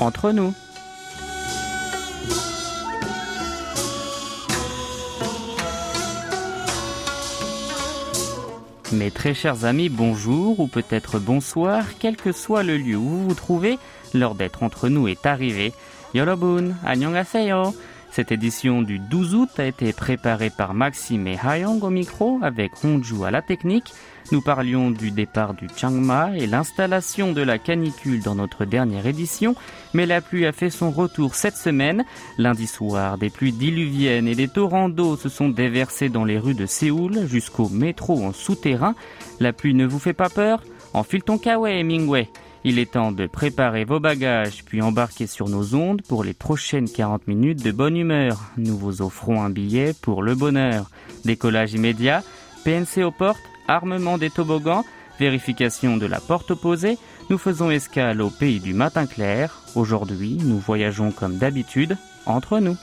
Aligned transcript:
entre 0.00 0.32
nous. 0.32 0.54
Mes 8.90 9.10
très 9.10 9.34
chers 9.34 9.66
amis, 9.66 9.90
bonjour 9.90 10.60
ou 10.60 10.66
peut-être 10.66 11.18
bonsoir, 11.18 11.84
quel 11.98 12.16
que 12.16 12.32
soit 12.32 12.62
le 12.62 12.78
lieu 12.78 12.96
où 12.96 13.02
vous 13.02 13.28
vous 13.28 13.34
trouvez, 13.34 13.78
l'heure 14.14 14.34
d'être 14.34 14.62
entre 14.62 14.88
nous 14.88 15.08
est 15.08 15.26
arrivée. 15.26 15.74
Yorobun, 16.14 16.74
annyeonghaseyo. 16.86 17.74
Cette 18.10 18.32
édition 18.32 18.82
du 18.82 18.98
12 18.98 19.34
août 19.34 19.50
a 19.58 19.66
été 19.66 19.92
préparée 19.92 20.50
par 20.50 20.74
Maxime 20.74 21.26
et 21.26 21.38
Hayong 21.38 21.82
au 21.82 21.90
micro 21.90 22.38
avec 22.42 22.72
Honju 22.82 23.24
à 23.24 23.30
la 23.30 23.42
technique. 23.42 23.92
Nous 24.32 24.42
parlions 24.42 24.90
du 24.90 25.10
départ 25.10 25.54
du 25.54 25.68
Changma 25.74 26.36
et 26.36 26.46
l'installation 26.46 27.32
de 27.32 27.40
la 27.40 27.58
canicule 27.58 28.22
dans 28.22 28.34
notre 28.34 28.64
dernière 28.64 29.06
édition, 29.06 29.54
mais 29.94 30.04
la 30.04 30.20
pluie 30.20 30.46
a 30.46 30.52
fait 30.52 30.68
son 30.68 30.90
retour 30.90 31.34
cette 31.34 31.56
semaine. 31.56 32.04
Lundi 32.36 32.66
soir, 32.66 33.16
des 33.18 33.30
pluies 33.30 33.52
diluviennes 33.52 34.28
et 34.28 34.34
des 34.34 34.48
torrents 34.48 34.88
d'eau 34.88 35.16
se 35.16 35.28
sont 35.28 35.48
déversés 35.48 36.08
dans 36.08 36.24
les 36.24 36.38
rues 36.38 36.54
de 36.54 36.66
Séoul 36.66 37.26
jusqu'au 37.26 37.68
métro 37.68 38.22
en 38.22 38.32
souterrain. 38.32 38.94
La 39.40 39.52
pluie 39.52 39.74
ne 39.74 39.86
vous 39.86 39.98
fait 39.98 40.12
pas 40.12 40.28
peur? 40.28 40.62
Enfile 40.92 41.22
ton 41.22 41.38
kawaii, 41.38 41.84
Mingwei. 41.84 42.28
Il 42.64 42.78
est 42.78 42.92
temps 42.92 43.12
de 43.12 43.26
préparer 43.26 43.84
vos 43.84 44.00
bagages 44.00 44.64
puis 44.64 44.82
embarquer 44.82 45.26
sur 45.26 45.48
nos 45.48 45.74
ondes 45.74 46.02
pour 46.02 46.24
les 46.24 46.34
prochaines 46.34 46.90
40 46.90 47.28
minutes 47.28 47.62
de 47.62 47.70
bonne 47.70 47.96
humeur. 47.96 48.40
Nous 48.56 48.76
vous 48.76 49.02
offrons 49.02 49.42
un 49.42 49.50
billet 49.50 49.94
pour 50.02 50.22
le 50.22 50.34
bonheur. 50.34 50.90
Décollage 51.24 51.74
immédiat, 51.74 52.22
PNC 52.64 53.04
aux 53.04 53.12
portes, 53.12 53.38
armement 53.68 54.18
des 54.18 54.30
toboggans, 54.30 54.84
vérification 55.20 55.96
de 55.96 56.06
la 56.06 56.20
porte 56.20 56.50
opposée, 56.50 56.98
nous 57.30 57.38
faisons 57.38 57.70
escale 57.70 58.22
au 58.22 58.30
pays 58.30 58.60
du 58.60 58.74
matin 58.74 59.06
clair. 59.06 59.62
Aujourd'hui, 59.74 60.38
nous 60.42 60.58
voyageons 60.58 61.12
comme 61.12 61.36
d'habitude 61.36 61.96
entre 62.26 62.58
nous. 62.58 62.76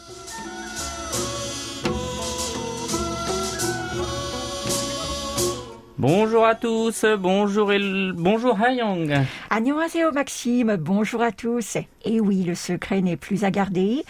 Bonjour 6.07 6.45
à 6.45 6.53
tous, 6.53 7.03
bonjour 7.17 7.73
El... 7.73 8.13
bonjour 8.15 8.61
Hayong. 8.61 9.11
Annyeonghaseyo 9.49 10.11
Maxime, 10.11 10.75
bonjour 10.75 11.23
à 11.23 11.31
tous. 11.31 11.77
Et 12.03 12.19
oui, 12.19 12.43
le 12.43 12.53
secret 12.53 13.01
n'est 13.01 13.17
plus 13.17 13.43
à 13.43 13.49
garder. 13.49 14.03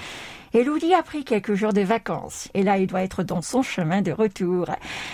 Elodie 0.53 0.93
a 0.93 1.03
pris 1.03 1.23
quelques 1.23 1.53
jours 1.53 1.71
de 1.71 1.79
vacances 1.79 2.49
et 2.53 2.63
là, 2.63 2.79
il 2.79 2.87
doit 2.87 3.03
être 3.03 3.23
dans 3.23 3.41
son 3.41 3.61
chemin 3.61 4.01
de 4.01 4.11
retour. 4.11 4.65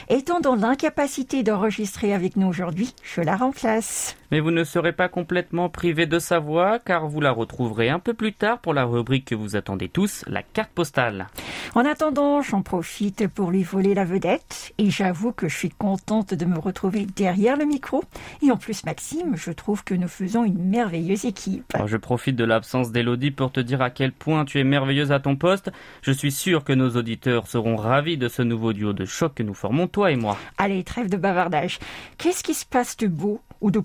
Étant 0.09 0.39
dans 0.39 0.55
l'incapacité 0.55 1.43
d'enregistrer 1.43 2.15
avec 2.15 2.35
nous 2.35 2.47
aujourd'hui, 2.47 2.95
je 3.03 3.21
la 3.21 3.35
remplace. 3.35 4.15
Mais 4.31 4.39
vous 4.39 4.51
ne 4.51 4.63
serez 4.63 4.93
pas 4.93 5.09
complètement 5.09 5.69
privé 5.69 6.05
de 6.05 6.17
sa 6.17 6.39
voix 6.39 6.79
car 6.79 7.07
vous 7.07 7.19
la 7.19 7.31
retrouverez 7.31 7.89
un 7.89 7.99
peu 7.99 8.13
plus 8.13 8.33
tard 8.33 8.59
pour 8.59 8.73
la 8.73 8.85
rubrique 8.85 9.25
que 9.25 9.35
vous 9.35 9.55
attendez 9.55 9.89
tous, 9.89 10.23
la 10.27 10.41
carte 10.41 10.71
postale. 10.71 11.27
En 11.75 11.85
attendant, 11.85 12.41
j'en 12.41 12.61
profite 12.61 13.27
pour 13.27 13.51
lui 13.51 13.63
voler 13.63 13.93
la 13.93 14.05
vedette 14.05 14.73
et 14.77 14.89
j'avoue 14.89 15.31
que 15.31 15.47
je 15.47 15.57
suis 15.57 15.69
contente 15.69 16.33
de 16.33 16.45
me 16.45 16.57
retrouver 16.57 17.05
derrière 17.05 17.57
le 17.57 17.65
micro. 17.65 18.03
Et 18.41 18.51
en 18.51 18.57
plus, 18.57 18.85
Maxime, 18.85 19.35
je 19.35 19.51
trouve 19.51 19.83
que 19.83 19.93
nous 19.93 20.07
faisons 20.07 20.45
une 20.45 20.69
merveilleuse 20.69 21.25
équipe. 21.25 21.65
Alors, 21.73 21.87
je 21.87 21.97
profite 21.97 22.35
de 22.35 22.43
l'absence 22.43 22.91
d'Elodie 22.91 23.31
pour 23.31 23.51
te 23.51 23.59
dire 23.59 23.81
à 23.81 23.89
quel 23.89 24.11
point 24.11 24.45
tu 24.45 24.59
es 24.59 24.63
merveilleuse 24.63 25.11
à 25.11 25.19
ton 25.19 25.35
poste. 25.35 25.71
Je 26.01 26.11
suis 26.11 26.31
sûr 26.31 26.63
que 26.63 26.73
nos 26.73 26.91
auditeurs 26.91 27.47
seront 27.47 27.75
ravis 27.75 28.17
de 28.17 28.27
ce 28.27 28.41
nouveau 28.41 28.73
duo 28.73 28.93
de 28.93 29.05
choc 29.05 29.33
que 29.35 29.43
nous 29.43 29.53
formons, 29.53 29.87
toi 29.87 30.11
et 30.11 30.15
moi. 30.15 30.37
Allez, 30.57 30.83
trêve 30.83 31.09
de 31.09 31.17
bavardage. 31.17 31.79
Qu'est-ce 32.17 32.43
qui 32.43 32.53
se 32.53 32.65
passe 32.65 32.97
de 32.97 33.07
beau 33.07 33.41
ou 33.61 33.71
de 33.71 33.79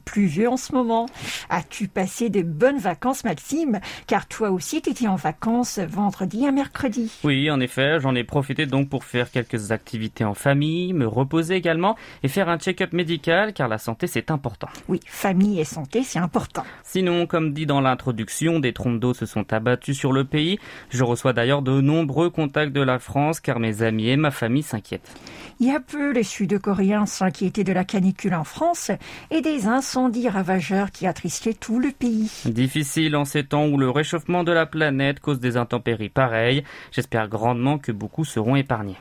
en 0.45 0.57
ce 0.57 0.73
moment 0.73 1.07
As-tu 1.49 1.89
passé 1.89 2.29
de 2.31 2.43
bonnes 2.43 2.79
vacances, 2.79 3.25
Maxime 3.25 3.81
Car 4.07 4.27
toi 4.27 4.51
aussi, 4.51 4.83
tu 4.83 4.91
étais 4.91 5.07
en 5.07 5.17
vacances 5.17 5.79
vendredi 5.79 6.47
à 6.47 6.51
mercredi. 6.51 7.13
Oui, 7.25 7.51
en 7.51 7.61
effet, 7.61 8.01
j'en 8.01 8.15
ai 8.15 8.25
profité 8.25 8.67
donc 8.67 8.89
pour 8.89 9.05
faire 9.05 9.31
quelques 9.31 9.71
activités 9.71 10.25
en 10.25 10.35
famille, 10.35 10.93
me 10.93 11.07
reposer 11.07 11.55
également 11.55 11.97
et 12.23 12.29
faire 12.29 12.49
un 12.49 12.59
check-up 12.59 12.93
médical 12.93 13.53
car 13.53 13.69
la 13.69 13.79
santé 13.79 14.07
c'est 14.07 14.31
important. 14.31 14.69
Oui, 14.89 15.01
famille 15.07 15.61
et 15.61 15.65
santé, 15.65 16.03
c'est 16.03 16.19
important. 16.19 16.65
Sinon, 16.83 17.27
comme 17.27 17.53
dit 17.53 17.67
dans 17.67 17.81
l'introduction, 17.81 18.61
des 18.61 18.73
trompes 18.73 18.99
d'eau 18.99 19.15
se 19.15 19.27
sont 19.27 19.53
abattues 19.53 19.95
sur 19.95 20.13
le 20.13 20.25
pays. 20.25 20.59
Je 20.91 21.05
reçois 21.05 21.33
d'ailleurs 21.33 21.63
de 21.63 21.81
nombreux 21.81 22.31
contacts 22.31 22.73
de 22.73 22.83
la 22.83 22.99
France 22.99 23.41
car 23.41 23.61
mes 23.61 23.83
amis 23.83 24.09
et 24.09 24.17
ma 24.17 24.31
famille 24.31 24.63
s'inquiètent. 24.63 25.15
Il 25.59 25.69
y 25.69 25.71
a 25.71 25.81
peu, 25.81 26.13
les 26.13 26.23
Sud-Coréens 26.23 27.07
s'inquiétaient 27.07 27.65
de 27.65 27.73
la 27.73 27.85
canicule 27.85 28.35
en 28.35 28.45
France 28.45 28.91
et 29.31 29.41
des 29.41 29.67
incendies 29.67 30.26
ravageurs 30.29 30.91
qui 30.91 31.07
attristaient 31.07 31.55
tout 31.55 31.79
le 31.79 31.91
pays. 31.91 32.31
Difficile 32.45 33.17
en 33.17 33.25
ces 33.25 33.45
temps 33.45 33.67
où 33.67 33.79
le 33.79 33.91
réchauffement 33.91 34.45
de 34.45 34.53
la 34.53 34.67
planète 34.67 35.21
cause 35.21 35.41
des 35.41 35.57
intempéries 35.57 36.09
pareilles. 36.09 36.65
J'espère 36.93 37.29
grandement 37.29 37.79
que 37.79 37.93
beaucoup 37.93 38.25
seront 38.25 38.57
épargnés. 38.57 38.97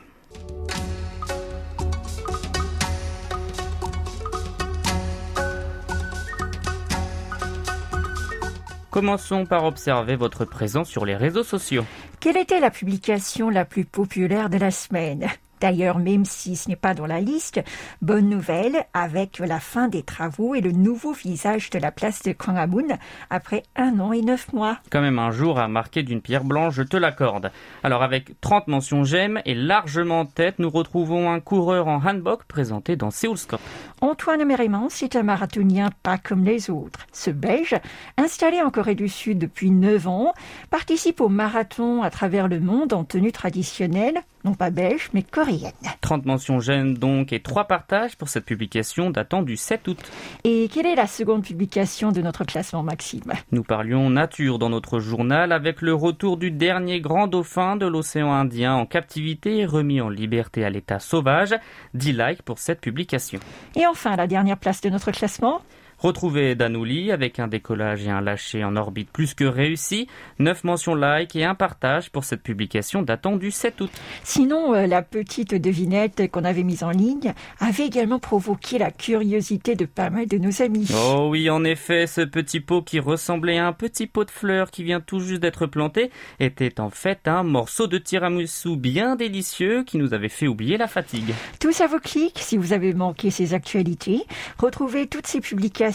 Commençons 8.96 9.46
par 9.46 9.66
observer 9.66 10.16
votre 10.16 10.46
présence 10.46 10.88
sur 10.88 11.06
les 11.06 11.18
réseaux 11.18 11.44
sociaux. 11.44 11.84
Quelle 12.22 12.38
était 12.38 12.62
la 12.62 12.72
publication 12.72 13.50
la 13.50 13.66
plus 13.66 13.84
populaire 13.84 14.50
de 14.50 14.57
la 14.57 14.72
semaine? 14.72 15.28
D'ailleurs, 15.65 15.97
même 15.97 16.25
si 16.25 16.55
ce 16.55 16.69
n'est 16.69 16.75
pas 16.75 16.93
dans 16.93 17.07
la 17.07 17.19
liste, 17.19 17.59
bonne 17.99 18.29
nouvelle 18.29 18.85
avec 18.93 19.39
la 19.39 19.59
fin 19.59 19.87
des 19.87 20.03
travaux 20.03 20.53
et 20.53 20.61
le 20.61 20.71
nouveau 20.71 21.11
visage 21.11 21.71
de 21.71 21.79
la 21.79 21.91
place 21.91 22.21
de 22.21 22.33
Kwangamun 22.33 22.99
après 23.31 23.63
un 23.75 23.99
an 23.99 24.13
et 24.13 24.21
neuf 24.21 24.53
mois. 24.53 24.77
Quand 24.91 25.01
même 25.01 25.17
un 25.17 25.31
jour 25.31 25.57
à 25.57 25.67
marquer 25.67 26.03
d'une 26.03 26.21
pierre 26.21 26.43
blanche, 26.43 26.75
je 26.75 26.83
te 26.83 26.97
l'accorde. 26.97 27.49
Alors 27.81 28.03
avec 28.03 28.39
30 28.41 28.67
mentions 28.67 29.03
j'aime 29.05 29.41
et 29.45 29.55
largement 29.55 30.19
en 30.19 30.25
tête, 30.27 30.59
nous 30.59 30.69
retrouvons 30.69 31.31
un 31.31 31.39
coureur 31.39 31.87
en 31.87 31.95
handbok 31.95 32.43
présenté 32.43 32.95
dans 32.95 33.09
Seoulscope. 33.09 33.59
Antoine 34.01 34.45
Mérimant, 34.45 34.89
c'est 34.91 35.15
un 35.15 35.23
marathonien 35.23 35.89
pas 36.03 36.19
comme 36.19 36.43
les 36.43 36.69
autres. 36.69 37.07
Ce 37.11 37.31
Belge, 37.31 37.73
installé 38.17 38.61
en 38.61 38.69
Corée 38.69 38.93
du 38.93 39.09
Sud 39.09 39.39
depuis 39.39 39.71
9 39.71 40.07
ans, 40.07 40.33
participe 40.69 41.21
au 41.21 41.27
marathon 41.27 42.03
à 42.03 42.11
travers 42.11 42.47
le 42.47 42.59
monde 42.59 42.93
en 42.93 43.03
tenue 43.03 43.31
traditionnelle, 43.31 44.21
non 44.45 44.53
pas 44.53 44.69
belge, 44.69 45.09
mais 45.13 45.23
coréenne. 45.23 45.73
30 46.01 46.25
mentions 46.25 46.59
j'aime 46.59 46.97
donc 46.97 47.33
et 47.33 47.41
3 47.41 47.66
partages 47.66 48.16
pour 48.16 48.29
cette 48.29 48.45
publication 48.45 49.09
datant 49.09 49.41
du 49.41 49.57
7 49.57 49.88
août. 49.88 49.97
Et 50.44 50.69
quelle 50.72 50.85
est 50.85 50.95
la 50.95 51.07
seconde 51.07 51.44
publication 51.44 52.11
de 52.11 52.22
notre 52.22 52.45
classement, 52.45 52.83
Maxime? 52.83 53.33
Nous 53.51 53.63
parlions 53.63 54.09
nature 54.09 54.59
dans 54.59 54.69
notre 54.69 55.00
journal 55.00 55.51
avec 55.51 55.81
le 55.81 55.94
retour 55.94 56.38
du 56.38 56.51
dernier 56.51 57.01
grand 57.01 57.28
dauphin 57.28 57.75
de 57.75 57.88
l'océan 57.88 58.31
Indien 58.31 58.75
en 58.75 58.85
captivité 58.85 59.57
et 59.57 59.66
remis 59.66 60.00
en 60.00 60.09
liberté 60.09 60.63
à 60.63 60.69
l'état 60.69 61.00
sauvage. 61.00 61.56
10 61.95 62.13
likes 62.13 62.41
pour 62.44 62.59
cette 62.59 62.81
publication. 62.81 63.39
Et 63.75 63.88
enfin, 63.88 64.16
la 64.16 64.27
dernière 64.27 64.57
place 64.57 64.81
de 64.81 64.89
notre 64.89 65.12
classement 65.12 65.62
Retrouvez 66.05 66.53
Danouli 66.53 67.11
avec 67.11 67.39
un 67.39 67.47
décollage 67.47 68.05
et 68.05 68.11
un 68.11 68.21
lâcher 68.21 68.63
en 68.63 68.75
orbite 68.75 69.09
plus 69.09 69.33
que 69.33 69.43
réussi, 69.43 70.07
9 70.38 70.63
mentions 70.63 70.93
like 70.93 71.35
et 71.35 71.45
un 71.45 71.55
partage 71.55 72.11
pour 72.11 72.25
cette 72.25 72.43
publication 72.43 73.01
datant 73.01 73.38
du 73.38 73.49
7 73.49 73.81
août. 73.81 73.89
Sinon, 74.23 74.75
euh, 74.75 74.85
la 74.85 75.01
petite 75.01 75.55
devinette 75.55 76.29
qu'on 76.29 76.44
avait 76.44 76.61
mise 76.61 76.83
en 76.83 76.91
ligne 76.91 77.33
avait 77.59 77.88
également 77.88 78.19
provoqué 78.19 78.77
la 78.77 78.91
curiosité 78.91 79.73
de 79.73 79.85
pas 79.85 80.11
mal 80.11 80.27
de 80.27 80.38
nos 80.38 80.61
amis. 80.61 80.89
Oh 80.94 81.29
oui, 81.31 81.49
en 81.49 81.63
effet, 81.63 82.05
ce 82.05 82.21
petit 82.21 82.59
pot 82.59 82.83
qui 82.83 82.99
ressemblait 82.99 83.57
à 83.57 83.65
un 83.65 83.73
petit 83.73 84.05
pot 84.05 84.25
de 84.25 84.29
fleurs 84.29 84.69
qui 84.69 84.83
vient 84.83 85.01
tout 85.01 85.21
juste 85.21 85.41
d'être 85.41 85.65
planté 85.65 86.11
était 86.39 86.79
en 86.79 86.91
fait 86.91 87.27
un 87.27 87.41
morceau 87.41 87.88
de 87.88 87.97
tiramisu 87.97 88.77
bien 88.77 89.15
délicieux 89.15 89.83
qui 89.83 89.97
nous 89.97 90.13
avait 90.13 90.29
fait 90.29 90.47
oublier 90.47 90.77
la 90.77 90.88
fatigue. 90.88 91.33
Tout 91.59 91.71
ça 91.71 91.88
vous 91.88 91.97
clique 91.97 92.38
si 92.38 92.57
vous 92.57 92.74
avez 92.74 92.94
manqué 92.94 93.31
ces 93.31 93.56
actualités. 93.56 94.21
Retrouvez 94.59 95.07
toutes 95.07 95.25
ces 95.25 95.41
publications 95.41 95.94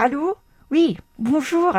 Allô? 0.00 0.36
Oui, 0.70 0.96
bonjour. 1.18 1.72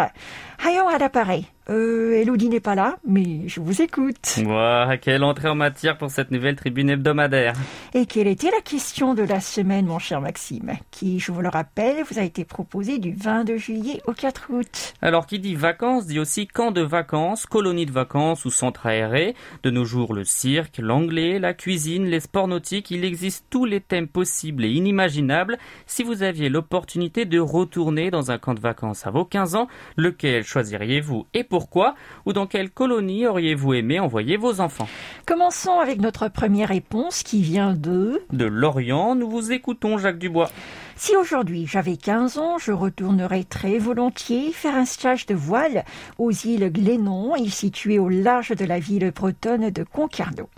Hayon 0.65 0.89
à 0.89 0.97
l'appareil. 0.97 1.47
Euh, 1.69 2.19
Elodie 2.19 2.49
n'est 2.49 2.59
pas 2.59 2.73
là, 2.73 2.97
mais 3.07 3.47
je 3.47 3.59
vous 3.59 3.81
écoute. 3.81 4.39
Wow, 4.43 4.97
quelle 4.99 5.23
entrée 5.23 5.49
en 5.49 5.55
matière 5.55 5.99
pour 5.99 6.09
cette 6.09 6.31
nouvelle 6.31 6.55
tribune 6.55 6.89
hebdomadaire. 6.89 7.53
Et 7.93 8.07
quelle 8.07 8.25
était 8.25 8.49
la 8.49 8.61
question 8.61 9.13
de 9.13 9.21
la 9.21 9.39
semaine, 9.39 9.85
mon 9.85 9.99
cher 9.99 10.19
Maxime 10.19 10.73
Qui, 10.89 11.19
je 11.19 11.31
vous 11.31 11.41
le 11.41 11.49
rappelle, 11.49 12.03
vous 12.09 12.17
a 12.17 12.23
été 12.23 12.43
proposé 12.43 12.97
du 12.97 13.13
22 13.13 13.57
juillet 13.57 14.01
au 14.07 14.13
4 14.13 14.47
août. 14.49 14.93
Alors, 15.03 15.27
qui 15.27 15.37
dit 15.37 15.53
vacances 15.53 16.07
dit 16.07 16.17
aussi 16.17 16.47
camp 16.47 16.71
de 16.71 16.81
vacances, 16.81 17.45
colonie 17.45 17.85
de 17.85 17.91
vacances 17.91 18.45
ou 18.45 18.49
centre 18.49 18.87
aéré. 18.87 19.35
De 19.61 19.69
nos 19.69 19.85
jours, 19.85 20.13
le 20.13 20.23
cirque, 20.23 20.79
l'anglais, 20.79 21.37
la 21.37 21.53
cuisine, 21.53 22.05
les 22.05 22.19
sports 22.19 22.47
nautiques, 22.47 22.89
il 22.89 23.05
existe 23.05 23.45
tous 23.51 23.65
les 23.65 23.79
thèmes 23.79 24.07
possibles 24.07 24.65
et 24.65 24.71
inimaginables. 24.71 25.59
Si 25.85 26.01
vous 26.01 26.23
aviez 26.23 26.49
l'opportunité 26.49 27.25
de 27.25 27.39
retourner 27.39 28.09
dans 28.09 28.31
un 28.31 28.39
camp 28.39 28.55
de 28.55 28.59
vacances 28.59 29.05
à 29.05 29.11
vos 29.11 29.25
15 29.25 29.53
ans, 29.53 29.67
lequel 29.97 30.43
choisiriez-vous 30.43 31.27
et 31.35 31.43
pour 31.43 31.58
pourquoi 31.59 31.93
ou 32.25 32.31
dans 32.31 32.47
quelle 32.47 32.69
colonie 32.69 33.27
auriez-vous 33.27 33.73
aimé 33.73 33.99
envoyer 33.99 34.37
vos 34.37 34.61
enfants 34.61 34.87
Commençons 35.25 35.77
avec 35.81 35.99
notre 35.99 36.29
première 36.29 36.69
réponse 36.69 37.21
qui 37.21 37.41
vient 37.41 37.73
de... 37.73 38.21
De 38.31 38.45
Lorient, 38.45 39.13
nous 39.13 39.29
vous 39.29 39.51
écoutons 39.51 39.97
Jacques 39.97 40.19
Dubois. 40.19 40.49
Si 40.95 41.17
aujourd'hui 41.17 41.67
j'avais 41.67 41.97
15 41.97 42.37
ans, 42.37 42.57
je 42.59 42.71
retournerais 42.71 43.43
très 43.43 43.77
volontiers 43.77 44.53
faire 44.53 44.73
un 44.73 44.85
stage 44.85 45.25
de 45.25 45.35
voile 45.35 45.83
aux 46.17 46.31
îles 46.31 46.71
Glénon, 46.71 47.33
situées 47.49 47.99
au 47.99 48.07
large 48.07 48.55
de 48.55 48.63
la 48.63 48.79
ville 48.79 49.11
bretonne 49.11 49.69
de 49.69 49.83
Concarneau. 49.83 50.49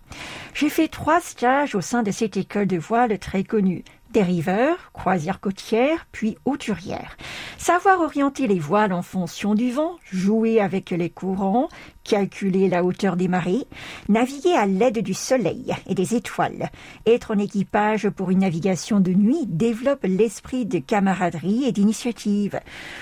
J'ai 0.53 0.69
fait 0.69 0.87
trois 0.87 1.19
stages 1.19 1.73
au 1.73 1.81
sein 1.81 2.03
de 2.03 2.11
cette 2.11 2.37
école 2.37 2.67
de 2.67 2.77
voile 2.77 3.17
très 3.17 3.43
connue 3.43 3.83
dériveur, 4.11 4.91
croisière 4.93 5.39
côtière, 5.39 6.07
puis 6.11 6.37
hauturière. 6.45 7.17
Savoir 7.57 8.01
orienter 8.01 8.47
les 8.47 8.59
voiles 8.59 8.93
en 8.93 9.01
fonction 9.01 9.55
du 9.55 9.71
vent, 9.71 9.97
jouer 10.11 10.59
avec 10.59 10.89
les 10.91 11.09
courants, 11.09 11.69
calculer 12.03 12.69
la 12.69 12.83
hauteur 12.83 13.15
des 13.15 13.27
marées, 13.27 13.65
naviguer 14.09 14.53
à 14.53 14.65
l'aide 14.65 14.99
du 14.99 15.13
soleil 15.13 15.73
et 15.87 15.95
des 15.95 16.15
étoiles, 16.15 16.69
être 17.05 17.31
en 17.31 17.37
équipage 17.37 18.09
pour 18.09 18.31
une 18.31 18.39
navigation 18.39 18.99
de 18.99 19.11
nuit 19.11 19.45
développe 19.45 20.03
l'esprit 20.03 20.65
de 20.65 20.79
camaraderie 20.79 21.65
et 21.65 21.71
d'initiative. 21.71 22.59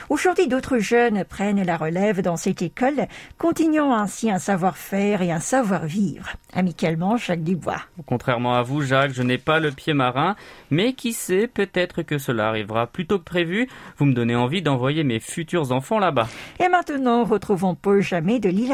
Aujourd'hui, 0.09 0.47
d'autres 0.47 0.79
jeunes 0.79 1.23
prennent 1.23 1.63
la 1.63 1.77
relève 1.77 2.21
dans 2.21 2.37
cette 2.37 2.61
école, 2.61 3.07
continuant 3.37 3.93
ainsi 3.93 4.29
un 4.29 4.39
savoir-faire 4.39 5.21
et 5.21 5.31
un 5.31 5.39
savoir-vivre. 5.39 6.29
Amicalement, 6.53 7.17
Jacques 7.17 7.43
Dubois. 7.43 7.81
Contrairement 8.05 8.55
à 8.55 8.63
vous, 8.63 8.81
Jacques, 8.81 9.13
je 9.13 9.23
n'ai 9.23 9.37
pas 9.37 9.59
le 9.59 9.71
pied 9.71 9.93
marin, 9.93 10.35
mais 10.71 10.93
qui 10.93 11.13
sait, 11.13 11.47
peut-être 11.47 12.01
que 12.01 12.17
cela 12.17 12.47
arrivera 12.47 12.87
plus 12.87 13.05
tôt 13.05 13.19
que 13.19 13.23
prévu. 13.23 13.67
Vous 13.97 14.05
me 14.05 14.13
donnez 14.13 14.35
envie 14.35 14.61
d'envoyer 14.61 15.03
mes 15.03 15.19
futurs 15.19 15.71
enfants 15.71 15.99
là-bas. 15.99 16.27
Et 16.59 16.67
maintenant, 16.67 17.23
retrouvons 17.23 17.75
Paul 17.75 18.01
Jamais 18.01 18.39
de 18.39 18.49
l'île 18.49 18.73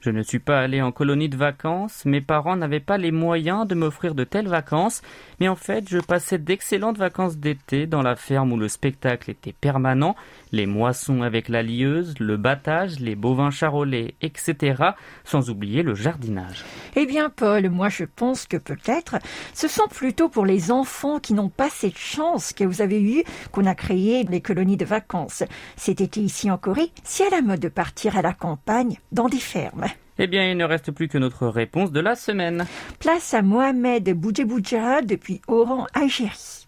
je 0.00 0.10
ne 0.10 0.22
suis 0.22 0.40
pas 0.40 0.60
allé 0.60 0.82
en 0.82 0.90
colonie 0.90 1.28
de 1.28 1.36
vacances, 1.36 2.04
mes 2.04 2.20
parents 2.20 2.56
n'avaient 2.56 2.80
pas 2.80 2.98
les 2.98 3.12
moyens 3.12 3.66
de 3.66 3.76
m'offrir 3.76 4.16
de 4.16 4.24
telles 4.24 4.48
vacances, 4.48 5.00
mais 5.42 5.48
en 5.48 5.56
fait 5.56 5.88
je 5.88 5.98
passais 5.98 6.38
d'excellentes 6.38 6.98
vacances 6.98 7.36
d'été 7.36 7.88
dans 7.88 8.02
la 8.02 8.14
ferme 8.14 8.52
où 8.52 8.56
le 8.56 8.68
spectacle 8.68 9.28
était 9.28 9.52
permanent, 9.52 10.14
les 10.52 10.66
moissons 10.66 11.22
avec 11.22 11.48
la 11.48 11.64
lieuse, 11.64 12.14
le 12.20 12.36
battage, 12.36 13.00
les 13.00 13.16
bovins 13.16 13.50
charolais, 13.50 14.14
etc., 14.22 14.90
sans 15.24 15.50
oublier 15.50 15.82
le 15.82 15.96
jardinage. 15.96 16.64
Eh 16.94 17.06
bien 17.06 17.28
Paul, 17.28 17.70
moi 17.70 17.88
je 17.88 18.04
pense 18.04 18.46
que 18.46 18.56
peut-être 18.56 19.16
ce 19.52 19.66
sont 19.66 19.88
plutôt 19.88 20.28
pour 20.28 20.46
les 20.46 20.70
enfants 20.70 21.18
qui 21.18 21.34
n'ont 21.34 21.48
pas 21.48 21.70
cette 21.70 21.98
chance 21.98 22.52
que 22.52 22.62
vous 22.62 22.80
avez 22.80 23.02
eue 23.02 23.24
qu'on 23.50 23.66
a 23.66 23.74
créé 23.74 24.22
les 24.22 24.42
colonies 24.42 24.76
de 24.76 24.84
vacances. 24.84 25.42
Cet 25.74 26.00
été 26.00 26.20
ici 26.20 26.52
en 26.52 26.56
Corée, 26.56 26.92
c'est 27.02 27.26
à 27.26 27.30
la 27.30 27.42
mode 27.42 27.58
de 27.58 27.68
partir 27.68 28.16
à 28.16 28.22
la 28.22 28.32
campagne 28.32 29.00
dans 29.10 29.28
des 29.28 29.40
fermes. 29.40 29.86
Eh 30.18 30.26
bien, 30.26 30.50
il 30.50 30.56
ne 30.56 30.64
reste 30.64 30.90
plus 30.90 31.08
que 31.08 31.18
notre 31.18 31.46
réponse 31.46 31.90
de 31.92 32.00
la 32.00 32.14
semaine. 32.14 32.66
Place 32.98 33.34
à 33.34 33.42
Mohamed 33.42 34.10
Boudjeboudja 34.10 35.02
depuis 35.02 35.40
Oran, 35.48 35.86
Algérie. 35.94 36.66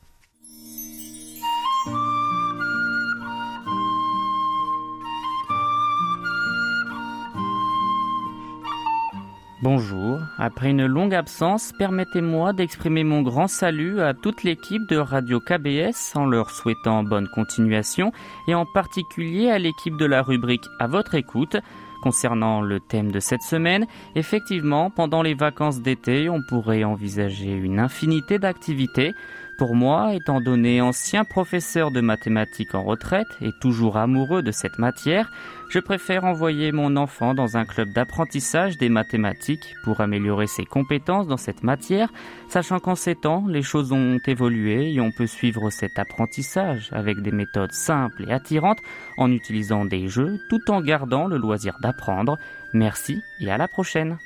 Bonjour, 9.65 10.21
après 10.37 10.73
une 10.73 10.85
longue 10.85 11.15
absence, 11.15 11.73
permettez-moi 11.79 12.53
d'exprimer 12.53 13.03
mon 13.03 13.23
grand 13.23 13.49
salut 13.49 14.03
à 14.03 14.13
toute 14.13 14.43
l'équipe 14.43 14.87
de 14.91 14.99
Radio 14.99 15.41
KBS 15.41 16.15
en 16.17 16.27
leur 16.27 16.51
souhaitant 16.51 17.03
bonne 17.03 17.29
continuation 17.29 18.13
et 18.47 18.55
en 18.55 18.67
particulier 18.67 19.49
à 19.49 19.59
l'équipe 19.59 19.97
de 19.97 20.05
la 20.05 20.21
rubrique 20.21 20.67
À 20.81 20.87
votre 20.87 21.15
écoute 21.15 21.57
Concernant 22.05 22.61
le 22.61 22.81
thème 22.81 23.11
de 23.11 23.19
cette 23.19 23.41
semaine, 23.41 23.87
effectivement, 24.15 24.91
pendant 24.91 25.23
les 25.23 25.33
vacances 25.33 25.81
d'été, 25.81 26.29
on 26.29 26.43
pourrait 26.43 26.85
envisager 26.85 27.51
une 27.51 27.79
infinité 27.79 28.39
d'activités. 28.39 29.15
Pour 29.57 29.77
moi, 29.77 30.15
étant 30.15 30.41
donné 30.41 30.81
ancien 30.81 31.25
professeur 31.25 31.93
de 31.93 32.01
mathématiques 32.01 32.75
en 32.75 32.83
retraite 32.83 33.29
et 33.41 33.53
toujours 33.61 33.97
amoureux 33.97 34.43
de 34.43 34.51
cette 34.51 34.79
matière, 34.79 35.31
je 35.69 35.79
préfère 35.79 36.25
envoyer 36.25 36.73
mon 36.73 36.97
enfant 36.97 37.35
dans 37.35 37.57
un 37.57 37.65
club 37.65 37.93
d'apprentissage 37.93 38.79
des 38.79 38.89
mathématiques 38.89 39.77
pour 39.85 40.01
améliorer 40.01 40.49
ses 40.49 40.65
compétences 40.65 41.29
dans 41.29 41.37
cette 41.37 41.63
matière, 41.63 42.13
sachant 42.49 42.81
qu'en 42.81 42.97
ces 42.97 43.15
temps, 43.15 43.45
les 43.47 43.63
choses 43.63 43.93
ont 43.93 44.19
évolué 44.27 44.93
et 44.93 45.01
on 45.01 45.13
peut 45.13 45.29
suivre 45.29 45.71
cet 45.71 46.01
apprentissage 46.01 46.91
avec 46.93 47.23
des 47.23 47.33
méthodes 47.33 47.73
simples 47.73 48.25
et 48.29 48.33
attirantes 48.33 48.81
en 49.19 49.31
utilisant 49.31 49.85
des 49.85 50.09
jeux 50.09 50.41
tout 50.51 50.69
en 50.69 50.81
gardant 50.81 51.29
le 51.29 51.39
loisir 51.39 51.79
d'apprendre. 51.81 52.39
Merci 52.73 53.23
et 53.39 53.53
à 53.53 53.57
la 53.57 53.69
prochaine. 53.69 54.19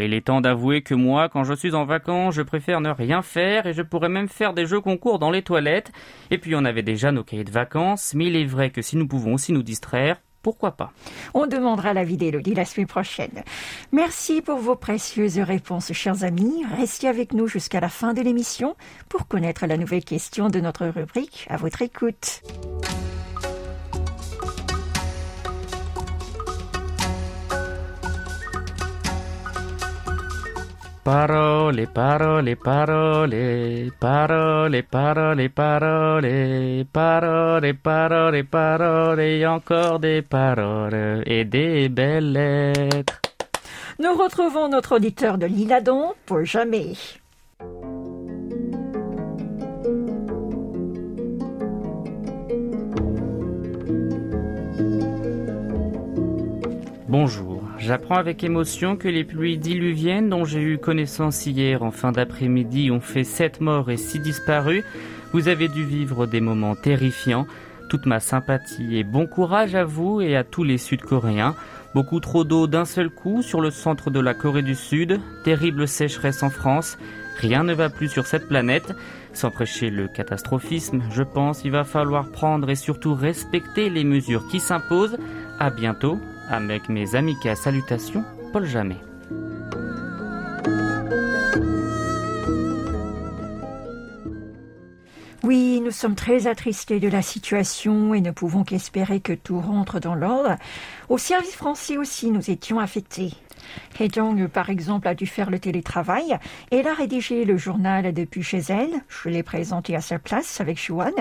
Il 0.00 0.14
est 0.14 0.26
temps 0.26 0.40
d'avouer 0.40 0.82
que 0.82 0.94
moi, 0.94 1.28
quand 1.28 1.44
je 1.44 1.54
suis 1.54 1.74
en 1.74 1.84
vacances, 1.84 2.34
je 2.34 2.42
préfère 2.42 2.80
ne 2.80 2.90
rien 2.90 3.22
faire 3.22 3.66
et 3.66 3.72
je 3.72 3.82
pourrais 3.82 4.08
même 4.08 4.28
faire 4.28 4.52
des 4.52 4.66
jeux 4.66 4.80
concours 4.80 5.18
dans 5.18 5.30
les 5.30 5.42
toilettes. 5.42 5.92
Et 6.30 6.38
puis 6.38 6.54
on 6.56 6.64
avait 6.64 6.82
déjà 6.82 7.12
nos 7.12 7.22
cahiers 7.22 7.44
de 7.44 7.50
vacances, 7.50 8.12
mais 8.14 8.26
il 8.26 8.36
est 8.36 8.44
vrai 8.44 8.70
que 8.70 8.82
si 8.82 8.96
nous 8.96 9.06
pouvons 9.06 9.34
aussi 9.34 9.52
nous 9.52 9.62
distraire, 9.62 10.16
pourquoi 10.42 10.72
pas? 10.72 10.92
On 11.34 11.48
demandera 11.48 11.92
l'avis 11.92 12.16
d'Elodie 12.16 12.54
la 12.54 12.64
semaine 12.64 12.86
prochaine. 12.86 13.42
Merci 13.90 14.42
pour 14.42 14.58
vos 14.58 14.76
précieuses 14.76 15.40
réponses, 15.40 15.92
chers 15.92 16.22
amis. 16.22 16.64
Restez 16.78 17.08
avec 17.08 17.32
nous 17.32 17.48
jusqu'à 17.48 17.80
la 17.80 17.88
fin 17.88 18.14
de 18.14 18.22
l'émission 18.22 18.76
pour 19.08 19.26
connaître 19.26 19.66
la 19.66 19.76
nouvelle 19.76 20.04
question 20.04 20.48
de 20.48 20.60
notre 20.60 20.86
rubrique. 20.86 21.46
À 21.50 21.56
votre 21.56 21.82
écoute. 21.82 22.42
Parole, 31.06 31.86
parole, 31.86 32.56
parole, 32.56 33.92
parole, 34.00 34.82
parole, 34.82 35.48
parole, 35.48 36.84
parole, 36.92 37.74
parole, 37.74 38.44
parole, 38.44 39.20
et 39.20 39.46
encore 39.46 40.00
des 40.00 40.22
paroles 40.22 41.22
et 41.24 41.44
des 41.44 41.88
belles 41.88 42.32
lettres. 42.32 43.20
Nous 44.00 44.14
retrouvons 44.14 44.68
notre 44.68 44.96
auditeur 44.96 45.38
de 45.38 45.46
l'Iladon 45.46 46.14
pour 46.26 46.44
jamais. 46.44 46.94
Bonjour. 57.06 57.55
J'apprends 57.86 58.16
avec 58.16 58.42
émotion 58.42 58.96
que 58.96 59.06
les 59.06 59.22
pluies 59.22 59.58
diluviennes 59.58 60.28
dont 60.28 60.44
j'ai 60.44 60.60
eu 60.60 60.76
connaissance 60.76 61.46
hier 61.46 61.84
en 61.84 61.92
fin 61.92 62.10
d'après-midi 62.10 62.90
ont 62.90 63.00
fait 63.00 63.22
sept 63.22 63.60
morts 63.60 63.92
et 63.92 63.96
six 63.96 64.18
disparus. 64.18 64.82
Vous 65.32 65.46
avez 65.46 65.68
dû 65.68 65.84
vivre 65.84 66.26
des 66.26 66.40
moments 66.40 66.74
terrifiants. 66.74 67.46
Toute 67.88 68.04
ma 68.06 68.18
sympathie 68.18 68.96
et 68.96 69.04
bon 69.04 69.28
courage 69.28 69.76
à 69.76 69.84
vous 69.84 70.20
et 70.20 70.34
à 70.34 70.42
tous 70.42 70.64
les 70.64 70.78
Sud-Coréens. 70.78 71.54
Beaucoup 71.94 72.18
trop 72.18 72.42
d'eau 72.42 72.66
d'un 72.66 72.86
seul 72.86 73.08
coup 73.08 73.40
sur 73.40 73.60
le 73.60 73.70
centre 73.70 74.10
de 74.10 74.18
la 74.18 74.34
Corée 74.34 74.62
du 74.62 74.74
Sud. 74.74 75.20
Terrible 75.44 75.86
sécheresse 75.86 76.42
en 76.42 76.50
France. 76.50 76.98
Rien 77.38 77.62
ne 77.62 77.72
va 77.72 77.88
plus 77.88 78.08
sur 78.08 78.26
cette 78.26 78.48
planète. 78.48 78.96
Sans 79.32 79.52
prêcher 79.52 79.90
le 79.90 80.08
catastrophisme, 80.08 81.02
je 81.12 81.22
pense 81.22 81.62
qu'il 81.62 81.70
va 81.70 81.84
falloir 81.84 82.32
prendre 82.32 82.68
et 82.68 82.74
surtout 82.74 83.14
respecter 83.14 83.90
les 83.90 84.02
mesures 84.02 84.48
qui 84.48 84.58
s'imposent. 84.58 85.18
À 85.60 85.70
bientôt 85.70 86.18
avec 86.48 86.88
mes 86.88 87.14
amicales 87.14 87.56
salutations, 87.56 88.24
Paul 88.52 88.66
Jamais. 88.66 88.98
Nous 95.86 95.92
sommes 95.92 96.16
très 96.16 96.48
attristés 96.48 96.98
de 96.98 97.06
la 97.06 97.22
situation 97.22 98.12
et 98.12 98.20
ne 98.20 98.32
pouvons 98.32 98.64
qu'espérer 98.64 99.20
que 99.20 99.32
tout 99.32 99.60
rentre 99.60 100.00
dans 100.00 100.16
l'ordre. 100.16 100.56
Au 101.08 101.16
service 101.16 101.54
français 101.54 101.96
aussi, 101.96 102.32
nous 102.32 102.50
étions 102.50 102.80
affectés. 102.80 103.30
Hedong, 104.00 104.48
par 104.48 104.68
exemple, 104.68 105.06
a 105.06 105.14
dû 105.14 105.28
faire 105.28 105.48
le 105.48 105.60
télétravail. 105.60 106.38
Elle 106.72 106.88
a 106.88 106.94
rédigé 106.94 107.44
le 107.44 107.56
journal 107.56 108.12
depuis 108.12 108.42
chez 108.42 108.58
elle. 108.68 108.90
Je 109.08 109.28
l'ai 109.28 109.44
présenté 109.44 109.94
à 109.94 110.00
sa 110.00 110.18
place 110.18 110.60
avec 110.60 110.76
Chuan, 110.76 111.12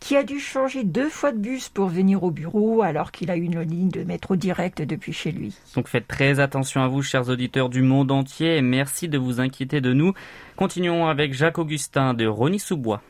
qui 0.00 0.16
a 0.16 0.22
dû 0.22 0.40
changer 0.40 0.84
deux 0.84 1.10
fois 1.10 1.30
de 1.30 1.38
bus 1.38 1.68
pour 1.68 1.88
venir 1.88 2.22
au 2.22 2.30
bureau 2.30 2.80
alors 2.80 3.12
qu'il 3.12 3.30
a 3.30 3.36
une 3.36 3.60
ligne 3.60 3.90
de 3.90 4.04
métro 4.04 4.36
direct 4.36 4.80
depuis 4.80 5.12
chez 5.12 5.32
lui. 5.32 5.54
Donc 5.74 5.86
faites 5.86 6.08
très 6.08 6.40
attention 6.40 6.82
à 6.82 6.88
vous, 6.88 7.02
chers 7.02 7.28
auditeurs 7.28 7.68
du 7.68 7.82
monde 7.82 8.10
entier, 8.10 8.62
merci 8.62 9.06
de 9.06 9.18
vous 9.18 9.38
inquiéter 9.40 9.82
de 9.82 9.92
nous. 9.92 10.14
Continuons 10.56 11.08
avec 11.08 11.34
Jacques 11.34 11.58
Augustin 11.58 12.14
de 12.14 12.26
Rony-sous-Bois. 12.26 13.02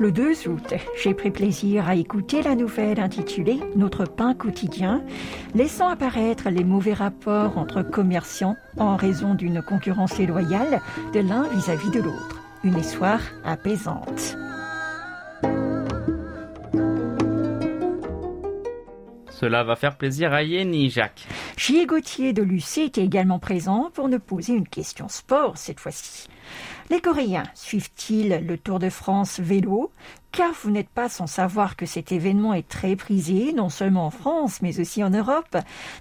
Le 0.00 0.12
2 0.12 0.48
août, 0.48 0.74
j'ai 0.96 1.12
pris 1.12 1.32
plaisir 1.32 1.88
à 1.88 1.96
écouter 1.96 2.40
la 2.42 2.54
nouvelle 2.54 3.00
intitulée 3.00 3.58
Notre 3.74 4.04
pain 4.04 4.32
quotidien, 4.32 5.02
laissant 5.56 5.88
apparaître 5.88 6.50
les 6.50 6.62
mauvais 6.62 6.92
rapports 6.92 7.58
entre 7.58 7.82
commerçants 7.82 8.54
en 8.76 8.94
raison 8.94 9.34
d'une 9.34 9.60
concurrence 9.60 10.16
déloyale 10.16 10.80
de 11.12 11.18
l'un 11.18 11.48
vis-à-vis 11.48 11.90
de 11.90 12.00
l'autre. 12.00 12.42
Une 12.62 12.78
histoire 12.78 13.20
apaisante. 13.44 14.36
Cela 19.40 19.62
va 19.62 19.76
faire 19.76 19.96
plaisir 19.96 20.32
à 20.32 20.42
Yeni, 20.42 20.90
Jacques. 20.90 21.24
Gilles 21.56 21.86
Gauthier 21.86 22.32
de 22.32 22.42
Lucie 22.42 22.80
était 22.80 23.04
également 23.04 23.38
présent 23.38 23.88
pour 23.94 24.08
nous 24.08 24.18
poser 24.18 24.54
une 24.54 24.66
question 24.66 25.08
sport 25.08 25.56
cette 25.56 25.78
fois-ci. 25.78 26.26
Les 26.90 27.00
Coréens 27.00 27.44
suivent-ils 27.54 28.44
le 28.44 28.58
Tour 28.58 28.80
de 28.80 28.90
France 28.90 29.38
vélo? 29.38 29.92
Car 30.32 30.50
vous 30.60 30.72
n'êtes 30.72 30.88
pas 30.88 31.08
sans 31.08 31.28
savoir 31.28 31.76
que 31.76 31.86
cet 31.86 32.10
événement 32.10 32.52
est 32.52 32.66
très 32.66 32.96
prisé, 32.96 33.52
non 33.52 33.68
seulement 33.68 34.06
en 34.06 34.10
France, 34.10 34.60
mais 34.60 34.80
aussi 34.80 35.04
en 35.04 35.10
Europe, 35.10 35.56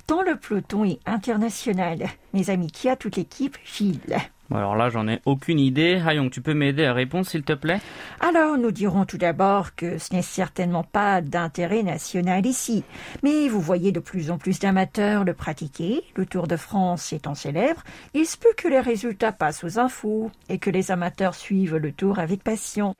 tant 0.07 0.23
le 0.23 0.35
peloton 0.35 0.83
est 0.83 0.99
international. 1.05 2.07
Mes 2.33 2.49
amis, 2.49 2.71
qui 2.71 2.89
a 2.89 2.95
toute 2.95 3.17
l'équipe? 3.17 3.57
Gilles 3.63 4.17
alors 4.55 4.77
là, 4.77 4.89
j'en 4.89 5.07
ai 5.09 5.19
aucune 5.25 5.59
idée. 5.59 6.01
Hayong, 6.05 6.29
tu 6.29 6.41
peux 6.41 6.53
m'aider 6.53 6.85
à 6.85 6.93
répondre, 6.93 7.25
s'il 7.25 7.43
te 7.43 7.51
plaît? 7.51 7.81
Alors, 8.21 8.57
nous 8.57 8.71
dirons 8.71 9.03
tout 9.03 9.17
d'abord 9.17 9.75
que 9.75 9.97
ce 9.97 10.13
n'est 10.13 10.21
certainement 10.21 10.83
pas 10.83 11.19
d'intérêt 11.21 11.83
national 11.83 12.45
ici. 12.45 12.83
Mais 13.23 13.49
vous 13.49 13.59
voyez 13.59 13.91
de 13.91 13.99
plus 13.99 14.31
en 14.31 14.37
plus 14.37 14.59
d'amateurs 14.59 15.25
le 15.25 15.33
pratiquer. 15.33 16.01
Le 16.15 16.25
Tour 16.25 16.47
de 16.47 16.55
France 16.55 17.11
étant 17.11 17.35
célèbre, 17.35 17.83
il 18.13 18.25
se 18.25 18.37
peut 18.37 18.53
que 18.55 18.69
les 18.69 18.79
résultats 18.79 19.33
passent 19.33 19.65
aux 19.65 19.79
infos 19.79 20.31
et 20.47 20.59
que 20.59 20.69
les 20.69 20.91
amateurs 20.91 21.35
suivent 21.35 21.75
le 21.75 21.91
Tour 21.91 22.19
avec 22.19 22.41
passion. 22.41 22.95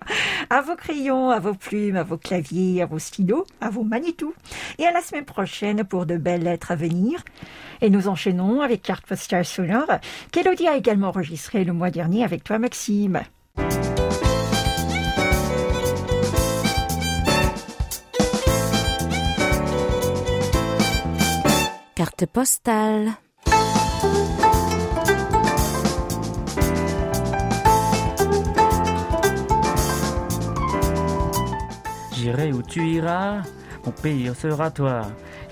À 0.49 0.61
vos 0.61 0.75
crayons, 0.75 1.29
à 1.29 1.39
vos 1.39 1.53
plumes, 1.53 1.95
à 1.95 2.03
vos 2.03 2.17
claviers, 2.17 2.81
à 2.81 2.85
vos 2.85 2.99
stylos, 2.99 3.45
à 3.61 3.69
vos 3.69 3.83
magnétos. 3.83 4.33
Et 4.79 4.85
à 4.85 4.91
la 4.91 5.01
semaine 5.01 5.25
prochaine 5.25 5.85
pour 5.85 6.05
de 6.05 6.17
belles 6.17 6.43
lettres 6.43 6.71
à 6.71 6.75
venir. 6.75 7.23
Et 7.79 7.89
nous 7.89 8.07
enchaînons 8.07 8.61
avec 8.61 8.81
carte 8.81 9.05
postale 9.05 9.45
sonore 9.45 9.99
qu'Elodie 10.31 10.67
a 10.67 10.75
également 10.75 11.09
enregistrée 11.09 11.36
le 11.53 11.71
mois 11.71 11.91
dernier 11.91 12.23
avec 12.23 12.43
toi, 12.43 12.57
Maxime. 12.59 13.21
Carte 21.95 22.25
postale. 22.25 23.13
J'irai 32.13 32.51
où 32.51 32.61
tu 32.61 32.81
iras, 32.83 33.41
mon 33.85 33.91
pays 33.91 34.31
sera 34.35 34.69
toi. 34.71 35.07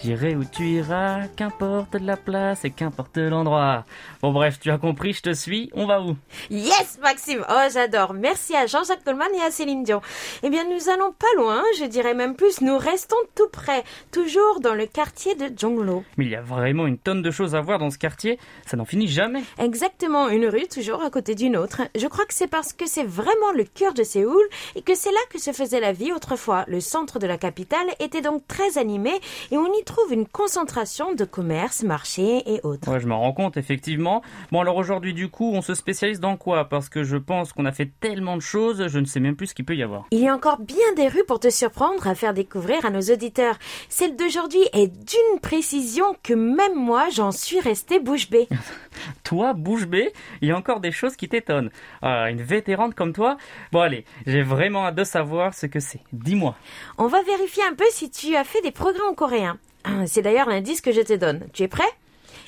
J'irai 0.05 0.35
où 0.35 0.43
tu 0.45 0.67
iras, 0.67 1.25
qu'importe 1.35 1.95
la 1.95 2.15
place 2.15 2.63
et 2.63 2.69
qu'importe 2.69 3.17
l'endroit. 3.17 3.85
Bon 4.21 4.31
bref, 4.31 4.59
tu 4.59 4.69
as 4.69 4.77
compris, 4.77 5.13
je 5.13 5.23
te 5.23 5.33
suis, 5.33 5.71
on 5.73 5.87
va 5.87 5.99
où? 5.99 6.15
Yes 6.51 6.99
Maxime 7.01 7.43
Oh 7.49 7.67
j'adore 7.73 8.13
Merci 8.13 8.55
à 8.55 8.67
Jean-Jacques 8.67 9.03
Goldman 9.03 9.29
et 9.35 9.41
à 9.41 9.49
Céline 9.49 9.81
Dion. 9.81 10.01
Eh 10.43 10.51
bien 10.51 10.63
nous 10.69 10.89
allons 10.91 11.11
pas 11.11 11.33
loin, 11.37 11.63
je 11.79 11.85
dirais 11.85 12.13
même 12.13 12.35
plus, 12.35 12.61
nous 12.61 12.77
restons 12.77 13.15
tout 13.33 13.47
près, 13.51 13.83
toujours 14.11 14.59
dans 14.59 14.75
le 14.75 14.85
quartier 14.85 15.33
de 15.33 15.49
Jonglo. 15.57 16.03
Mais 16.17 16.25
il 16.25 16.31
y 16.31 16.35
a 16.35 16.41
vraiment 16.43 16.85
une 16.85 16.99
tonne 16.99 17.23
de 17.23 17.31
choses 17.31 17.55
à 17.55 17.61
voir 17.61 17.79
dans 17.79 17.89
ce 17.89 17.97
quartier, 17.97 18.37
ça 18.67 18.77
n'en 18.77 18.85
finit 18.85 19.07
jamais. 19.07 19.41
Exactement, 19.57 20.29
une 20.29 20.45
rue 20.45 20.67
toujours 20.67 21.01
à 21.01 21.09
côté 21.09 21.33
d'une 21.33 21.57
autre. 21.57 21.81
Je 21.95 22.05
crois 22.05 22.25
que 22.25 22.35
c'est 22.35 22.45
parce 22.45 22.73
que 22.73 22.85
c'est 22.85 23.07
vraiment 23.07 23.53
le 23.55 23.63
cœur 23.63 23.95
de 23.95 24.03
Séoul 24.03 24.43
et 24.75 24.83
que 24.83 24.93
c'est 24.93 25.11
là 25.11 25.19
que 25.31 25.41
se 25.41 25.51
faisait 25.51 25.79
la 25.79 25.93
vie 25.93 26.13
autrefois. 26.13 26.63
Le 26.67 26.79
centre 26.79 27.17
de 27.17 27.25
la 27.25 27.39
capitale 27.39 27.87
était 27.99 28.21
donc 28.21 28.47
très 28.47 28.77
animé 28.77 29.11
et 29.49 29.57
on 29.57 29.73
y 29.73 29.83
trouve 29.83 29.94
trouve 29.95 30.11
une 30.11 30.27
concentration 30.27 31.13
de 31.13 31.23
commerce, 31.23 31.83
marchés 31.83 32.43
et 32.53 32.59
autres. 32.63 32.91
Ouais, 32.91 32.99
je 32.99 33.07
m'en 33.07 33.21
rends 33.21 33.31
compte, 33.31 33.55
effectivement. 33.55 34.21
Bon, 34.51 34.59
alors 34.59 34.75
aujourd'hui, 34.75 35.13
du 35.13 35.29
coup, 35.29 35.53
on 35.53 35.61
se 35.61 35.73
spécialise 35.73 36.19
dans 36.19 36.35
quoi? 36.35 36.67
Parce 36.67 36.89
que 36.89 37.05
je 37.05 37.15
pense 37.15 37.53
qu'on 37.53 37.63
a 37.63 37.71
fait 37.71 37.89
tellement 38.01 38.35
de 38.35 38.41
choses, 38.41 38.87
je 38.87 38.99
ne 38.99 39.05
sais 39.05 39.21
même 39.21 39.37
plus 39.37 39.47
ce 39.47 39.55
qu'il 39.55 39.63
peut 39.63 39.75
y 39.75 39.83
avoir. 39.83 40.05
Il 40.11 40.19
y 40.19 40.27
a 40.27 40.35
encore 40.35 40.59
bien 40.59 40.93
des 40.97 41.07
rues 41.07 41.23
pour 41.25 41.39
te 41.39 41.49
surprendre, 41.49 42.05
à 42.09 42.13
faire 42.13 42.33
découvrir 42.33 42.85
à 42.85 42.89
nos 42.89 42.99
auditeurs. 42.99 43.55
Celle 43.87 44.17
d'aujourd'hui 44.17 44.59
est 44.73 44.87
d'une 44.87 45.39
précision 45.41 46.17
que 46.23 46.33
même 46.33 46.75
moi, 46.75 47.07
j'en 47.13 47.31
suis 47.31 47.61
restée 47.61 48.01
bouche 48.01 48.29
bée. 48.29 48.49
toi, 49.23 49.53
bouche 49.53 49.87
bée 49.87 50.11
Il 50.41 50.49
y 50.49 50.51
a 50.51 50.57
encore 50.57 50.81
des 50.81 50.91
choses 50.91 51.15
qui 51.15 51.29
t'étonnent. 51.29 51.71
Ah, 52.01 52.29
une 52.29 52.41
vétérante 52.41 52.95
comme 52.95 53.13
toi? 53.13 53.37
Bon, 53.71 53.79
allez, 53.79 54.03
j'ai 54.27 54.41
vraiment 54.41 54.87
hâte 54.87 54.95
de 54.95 55.05
savoir 55.05 55.53
ce 55.53 55.67
que 55.67 55.79
c'est. 55.79 56.01
Dis-moi. 56.11 56.57
On 56.97 57.07
va 57.07 57.23
vérifier 57.23 57.63
un 57.63 57.75
peu 57.75 57.85
si 57.91 58.11
tu 58.11 58.35
as 58.35 58.43
fait 58.43 58.61
des 58.61 58.71
progrès 58.71 58.99
en 59.09 59.13
coréen. 59.13 59.57
Ah, 59.85 60.05
c'est 60.07 60.21
d'ailleurs 60.21 60.49
l'indice 60.49 60.81
que 60.81 60.91
je 60.91 61.01
te 61.01 61.13
donne. 61.13 61.47
Tu 61.53 61.63
es 61.63 61.67
prêt? 61.67 61.83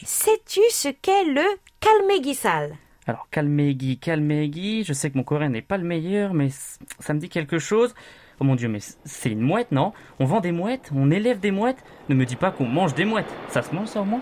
Sais-tu 0.04 0.62
ce 0.72 0.90
qu'est 0.90 1.26
le 1.26 1.44
kalmegisal 1.80 2.76
Alors, 3.06 3.28
kalmegi, 3.32 3.98
kalmegi, 3.98 4.84
je 4.84 4.94
sais 4.94 5.10
que 5.12 5.18
mon 5.18 5.24
coréen 5.24 5.50
n'est 5.50 5.62
pas 5.62 5.78
le 5.78 5.84
meilleur, 5.84 6.34
mais 6.34 6.50
ça 7.00 7.14
me 7.14 7.20
dit 7.20 7.30
quelque 7.30 7.60
chose. 7.60 7.94
Oh 8.40 8.44
mon 8.44 8.56
dieu, 8.56 8.68
mais 8.70 8.80
c'est 9.06 9.32
une 9.32 9.42
mouette, 9.42 9.72
non? 9.72 9.94
On 10.20 10.26
vend 10.26 10.42
des 10.42 10.52
mouettes 10.52 10.92
On 10.96 11.10
élève 11.10 11.40
des 11.40 11.50
mouettes 11.52 11.84
Ne 12.10 12.16
me 12.16 12.26
dis 12.26 12.36
pas 12.36 12.52
qu'on 12.52 12.68
mange 12.68 12.94
des 12.94 13.06
mouettes. 13.06 13.34
Ça 13.50 13.64
se 13.64 13.74
mange 13.74 13.88
ça 13.88 14.02
au 14.02 14.06
moins? 14.06 14.22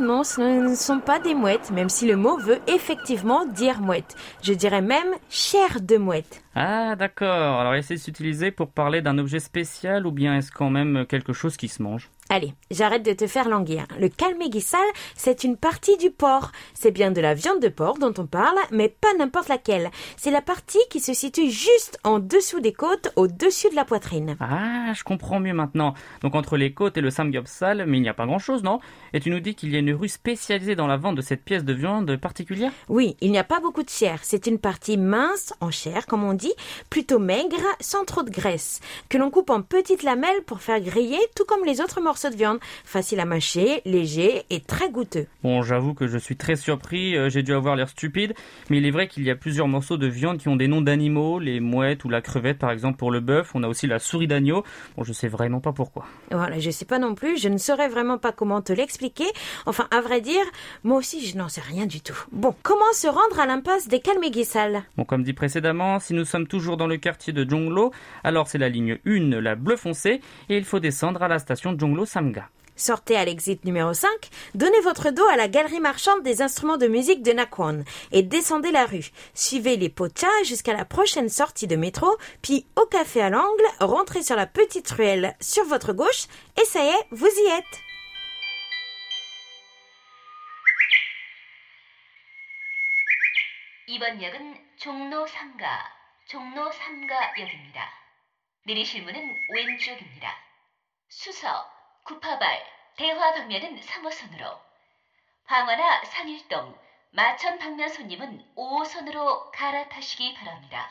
Non, 0.00 0.22
ce 0.22 0.40
ne 0.40 0.74
sont 0.76 1.00
pas 1.00 1.18
des 1.18 1.34
mouettes, 1.34 1.70
même 1.72 1.88
si 1.88 2.06
le 2.06 2.16
mot 2.16 2.36
veut 2.38 2.60
effectivement 2.68 3.46
dire 3.46 3.80
mouette. 3.80 4.14
Je 4.42 4.52
dirais 4.52 4.80
même 4.80 5.08
chair 5.28 5.80
de 5.80 5.96
mouette. 5.96 6.42
Ah 6.54 6.94
d'accord, 6.94 7.60
alors 7.60 7.74
est-ce 7.74 7.96
s'utiliser 7.96 8.50
pour 8.52 8.70
parler 8.70 9.02
d'un 9.02 9.18
objet 9.18 9.40
spécial 9.40 10.06
ou 10.06 10.12
bien 10.12 10.36
est-ce 10.36 10.52
quand 10.52 10.70
même 10.70 11.04
quelque 11.06 11.32
chose 11.32 11.56
qui 11.56 11.68
se 11.68 11.82
mange? 11.82 12.10
Allez, 12.30 12.52
j'arrête 12.70 13.06
de 13.06 13.14
te 13.14 13.26
faire 13.26 13.48
languir. 13.48 13.86
Le 13.98 14.10
kalmegisal, 14.10 14.84
c'est 15.16 15.44
une 15.44 15.56
partie 15.56 15.96
du 15.96 16.10
porc. 16.10 16.52
C'est 16.74 16.90
bien 16.90 17.10
de 17.10 17.22
la 17.22 17.32
viande 17.32 17.60
de 17.60 17.68
porc 17.68 17.98
dont 17.98 18.12
on 18.18 18.26
parle, 18.26 18.58
mais 18.70 18.90
pas 18.90 19.14
n'importe 19.18 19.48
laquelle. 19.48 19.90
C'est 20.18 20.30
la 20.30 20.42
partie 20.42 20.78
qui 20.90 21.00
se 21.00 21.14
situe 21.14 21.48
juste 21.48 21.98
en 22.04 22.18
dessous 22.18 22.60
des 22.60 22.74
côtes, 22.74 23.10
au-dessus 23.16 23.70
de 23.70 23.74
la 23.76 23.86
poitrine. 23.86 24.36
Ah, 24.40 24.92
je 24.92 25.04
comprends 25.04 25.40
mieux 25.40 25.54
maintenant. 25.54 25.94
Donc 26.20 26.34
entre 26.34 26.58
les 26.58 26.74
côtes 26.74 26.98
et 26.98 27.00
le 27.00 27.08
samgyeopsal, 27.08 27.86
mais 27.86 27.96
il 27.96 28.02
n'y 28.02 28.10
a 28.10 28.14
pas 28.14 28.26
grand-chose, 28.26 28.62
non? 28.62 28.78
Et 29.14 29.20
tu 29.20 29.30
nous 29.30 29.40
dis 29.40 29.54
qu'il 29.54 29.72
y 29.72 29.76
a 29.76 29.78
une 29.78 29.94
rue 29.94 30.10
spécialisée 30.10 30.76
dans 30.76 30.86
la 30.86 30.98
vente 30.98 31.16
de 31.16 31.22
cette 31.22 31.42
pièce 31.42 31.64
de 31.64 31.72
viande 31.72 32.14
particulière? 32.18 32.72
Oui, 32.90 33.16
il 33.22 33.30
n'y 33.30 33.38
a 33.38 33.44
pas 33.44 33.60
beaucoup 33.60 33.82
de 33.82 33.88
chair. 33.88 34.20
C'est 34.22 34.46
une 34.46 34.58
partie 34.58 34.98
mince, 34.98 35.54
en 35.62 35.70
chair, 35.70 36.04
comme 36.04 36.24
on 36.24 36.34
dit, 36.34 36.52
plutôt 36.90 37.20
maigre, 37.20 37.56
sans 37.80 38.04
trop 38.04 38.22
de 38.22 38.30
graisse, 38.30 38.80
que 39.08 39.16
l'on 39.16 39.30
coupe 39.30 39.48
en 39.48 39.62
petites 39.62 40.02
lamelles 40.02 40.42
pour 40.44 40.60
faire 40.60 40.82
griller, 40.82 41.20
tout 41.34 41.46
comme 41.46 41.64
les 41.64 41.80
autres 41.80 42.02
morceaux 42.02 42.17
de 42.26 42.36
viande. 42.36 42.58
Facile 42.84 43.20
à 43.20 43.24
mâcher, 43.24 43.82
léger 43.84 44.42
et 44.50 44.60
très 44.60 44.90
goûteux. 44.90 45.26
Bon, 45.42 45.62
j'avoue 45.62 45.94
que 45.94 46.06
je 46.06 46.18
suis 46.18 46.36
très 46.36 46.56
surpris, 46.56 47.16
euh, 47.16 47.28
j'ai 47.28 47.42
dû 47.42 47.52
avoir 47.52 47.76
l'air 47.76 47.88
stupide, 47.88 48.34
mais 48.70 48.78
il 48.78 48.86
est 48.86 48.90
vrai 48.90 49.08
qu'il 49.08 49.22
y 49.22 49.30
a 49.30 49.36
plusieurs 49.36 49.68
morceaux 49.68 49.96
de 49.96 50.06
viande 50.06 50.38
qui 50.38 50.48
ont 50.48 50.56
des 50.56 50.68
noms 50.68 50.80
d'animaux, 50.80 51.38
les 51.38 51.60
mouettes 51.60 52.04
ou 52.04 52.08
la 52.08 52.20
crevette 52.20 52.58
par 52.58 52.70
exemple 52.70 52.98
pour 52.98 53.10
le 53.10 53.20
bœuf, 53.20 53.52
on 53.54 53.62
a 53.62 53.68
aussi 53.68 53.86
la 53.86 53.98
souris 53.98 54.26
d'agneau. 54.26 54.64
Bon, 54.96 55.04
je 55.04 55.12
sais 55.12 55.28
vraiment 55.28 55.60
pas 55.60 55.72
pourquoi. 55.72 56.06
Voilà, 56.30 56.58
je 56.58 56.70
sais 56.70 56.84
pas 56.84 56.98
non 56.98 57.14
plus, 57.14 57.38
je 57.38 57.48
ne 57.48 57.58
saurais 57.58 57.88
vraiment 57.88 58.18
pas 58.18 58.32
comment 58.32 58.60
te 58.60 58.72
l'expliquer. 58.72 59.26
Enfin, 59.66 59.86
à 59.90 60.00
vrai 60.00 60.20
dire, 60.20 60.44
moi 60.82 60.98
aussi 60.98 61.24
je 61.24 61.36
n'en 61.36 61.48
sais 61.48 61.60
rien 61.60 61.86
du 61.86 62.00
tout. 62.00 62.18
Bon, 62.32 62.54
comment 62.62 62.92
se 62.92 63.06
rendre 63.06 63.38
à 63.38 63.46
l'impasse 63.46 63.88
des 63.88 64.00
Calméguissales 64.00 64.82
Bon, 64.96 65.04
comme 65.04 65.22
dit 65.22 65.32
précédemment, 65.32 66.00
si 66.00 66.14
nous 66.14 66.24
sommes 66.24 66.46
toujours 66.46 66.76
dans 66.76 66.86
le 66.86 66.96
quartier 66.96 67.32
de 67.32 67.48
Jonglo, 67.48 67.92
alors 68.24 68.48
c'est 68.48 68.58
la 68.58 68.68
ligne 68.68 68.98
1, 69.06 69.40
la 69.40 69.54
bleu 69.54 69.76
foncé, 69.76 70.20
et 70.48 70.56
il 70.56 70.64
faut 70.64 70.80
descendre 70.80 71.22
à 71.22 71.28
la 71.28 71.38
station 71.38 71.76
Jonglo 71.78 72.06
Samga. 72.08 72.48
Sortez 72.78 73.16
à 73.16 73.24
l'exit 73.24 73.64
numéro 73.64 73.92
5, 73.92 74.08
donnez 74.54 74.80
votre 74.80 75.10
dos 75.10 75.26
à 75.26 75.36
la 75.36 75.48
galerie 75.48 75.80
marchande 75.80 76.22
des 76.22 76.42
instruments 76.42 76.76
de 76.76 76.86
musique 76.86 77.22
de 77.22 77.32
Nakwon 77.32 77.84
et 78.12 78.22
descendez 78.22 78.70
la 78.70 78.86
rue. 78.86 79.10
Suivez 79.34 79.76
les 79.76 79.88
pochas 79.88 80.44
jusqu'à 80.44 80.74
la 80.74 80.84
prochaine 80.84 81.28
sortie 81.28 81.66
de 81.66 81.74
métro, 81.74 82.16
puis 82.40 82.66
au 82.76 82.86
café 82.86 83.20
à 83.20 83.30
l'angle, 83.30 83.64
rentrez 83.80 84.22
sur 84.22 84.36
la 84.36 84.46
petite 84.46 84.88
ruelle 84.90 85.34
sur 85.40 85.64
votre 85.64 85.92
gauche 85.92 86.26
et 86.60 86.64
ça 86.64 86.84
y 86.84 86.88
est, 86.88 87.06
vous 87.10 87.26
y 87.26 87.50
êtes. 87.50 87.82
이번 102.10 102.22
역은 102.22 102.40
종로 102.40 102.48
3가, 102.48 102.48
종로 102.48 102.48
3가역입니다. 102.48 102.48
내리실 102.48 102.48
문은 102.48 102.48
왼쪽입니다. 102.48 102.48
수서, 102.48 102.48
구파발, 102.48 102.66
대화 102.96 103.32
방면은 103.34 103.80
3호선으로, 103.80 104.60
황화나 105.44 106.04
상일동, 106.04 106.78
마천 107.10 107.58
방면 107.58 107.88
손님은 107.88 108.54
5호선으로 108.56 109.50
갈아타시기 109.52 110.34
바랍니다. 110.34 110.90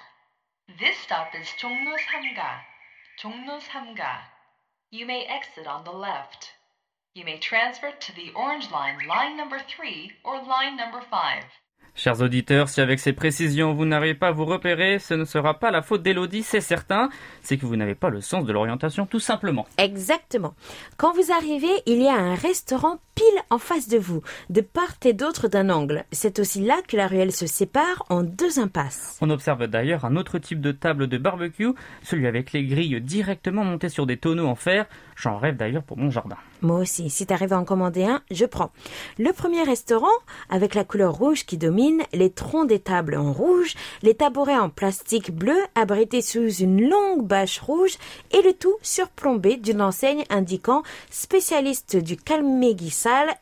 This 0.77 0.99
stop 1.01 1.35
is 1.35 1.57
종로 1.57 1.95
3가. 1.97 2.61
종로 3.17 3.57
3가. 3.57 4.29
You 4.91 5.05
may 5.05 5.25
exit 5.25 5.67
on 5.67 5.83
the 5.83 5.97
left. 5.97 6.53
You 7.15 7.23
may 7.23 7.39
transfer 7.39 7.97
to 7.97 8.13
the 8.13 8.31
orange 8.35 8.69
line, 8.71 8.99
line 9.07 9.35
number 9.37 9.59
3 9.59 10.19
or 10.23 10.43
line 10.45 10.75
number 10.75 11.03
5. 11.09 11.43
Chers 11.97 12.21
auditeurs, 12.21 12.69
si 12.69 12.79
avec 12.79 12.99
ces 12.99 13.11
précisions 13.11 13.73
vous 13.73 13.85
n'arrivez 13.85 14.13
pas 14.13 14.27
à 14.27 14.31
vous 14.31 14.45
repérer, 14.45 14.99
ce 14.99 15.15
ne 15.15 15.25
sera 15.25 15.55
pas 15.55 15.71
la 15.71 15.81
faute 15.81 16.03
d'Elodie, 16.03 16.43
c'est 16.43 16.61
certain. 16.61 17.09
C'est 17.41 17.57
que 17.57 17.65
vous 17.65 17.75
n'avez 17.75 17.95
pas 17.95 18.09
le 18.09 18.21
sens 18.21 18.45
de 18.45 18.53
l'orientation, 18.53 19.07
tout 19.07 19.19
simplement. 19.19 19.65
Exactement. 19.79 20.53
Quand 20.97 21.11
vous 21.13 21.31
arrivez, 21.31 21.73
il 21.87 21.99
y 21.99 22.07
a 22.07 22.13
un 22.13 22.35
restaurant 22.35 22.99
pile 23.17 23.41
en 23.49 23.57
face 23.57 23.87
de 23.87 23.97
vous, 23.97 24.21
de 24.51 24.61
part 24.61 24.93
et 25.03 25.13
d'autre 25.13 25.47
d'un 25.47 25.71
angle. 25.71 26.05
C'est 26.11 26.37
aussi 26.37 26.61
là 26.61 26.75
que 26.87 26.95
la 26.95 27.07
ruelle 27.07 27.31
se 27.31 27.47
sépare 27.47 28.05
en 28.09 28.21
deux 28.21 28.59
impasses. 28.59 29.17
On 29.21 29.31
observe 29.31 29.65
d'ailleurs 29.65 30.05
un 30.05 30.15
autre 30.17 30.37
type 30.37 30.61
de 30.61 30.71
table 30.71 31.07
de 31.07 31.17
barbecue, 31.17 31.73
celui 32.03 32.27
avec 32.27 32.51
les 32.51 32.63
grilles 32.63 33.01
directement 33.01 33.63
montées 33.63 33.89
sur 33.89 34.05
des 34.05 34.17
tonneaux 34.17 34.45
en 34.45 34.53
fer. 34.53 34.85
J'en 35.15 35.39
rêve 35.39 35.57
d'ailleurs 35.57 35.81
pour 35.81 35.97
mon 35.97 36.11
jardin. 36.11 36.37
Moi 36.61 36.79
aussi, 36.79 37.09
si 37.09 37.25
t'arrives 37.25 37.53
à 37.53 37.59
en 37.59 37.65
commander 37.65 38.03
un, 38.03 38.21
je 38.29 38.45
prends. 38.45 38.71
Le 39.17 39.31
premier 39.31 39.63
restaurant, 39.63 40.05
avec 40.49 40.75
la 40.75 40.83
couleur 40.83 41.13
rouge 41.13 41.45
qui 41.45 41.57
domine, 41.57 42.03
les 42.13 42.29
troncs 42.29 42.67
des 42.67 42.79
tables 42.79 43.15
en 43.15 43.31
rouge, 43.31 43.73
les 44.03 44.13
tabourets 44.13 44.57
en 44.57 44.69
plastique 44.69 45.31
bleu 45.31 45.57
abrités 45.73 46.21
sous 46.21 46.49
une 46.49 46.87
longue 46.87 47.25
bâche 47.25 47.59
rouge, 47.59 47.97
et 48.31 48.41
le 48.43 48.53
tout 48.53 48.75
surplombé 48.81 49.57
d'une 49.57 49.81
enseigne 49.81 50.23
indiquant 50.29 50.83
spécialiste 51.09 51.95
du 51.95 52.15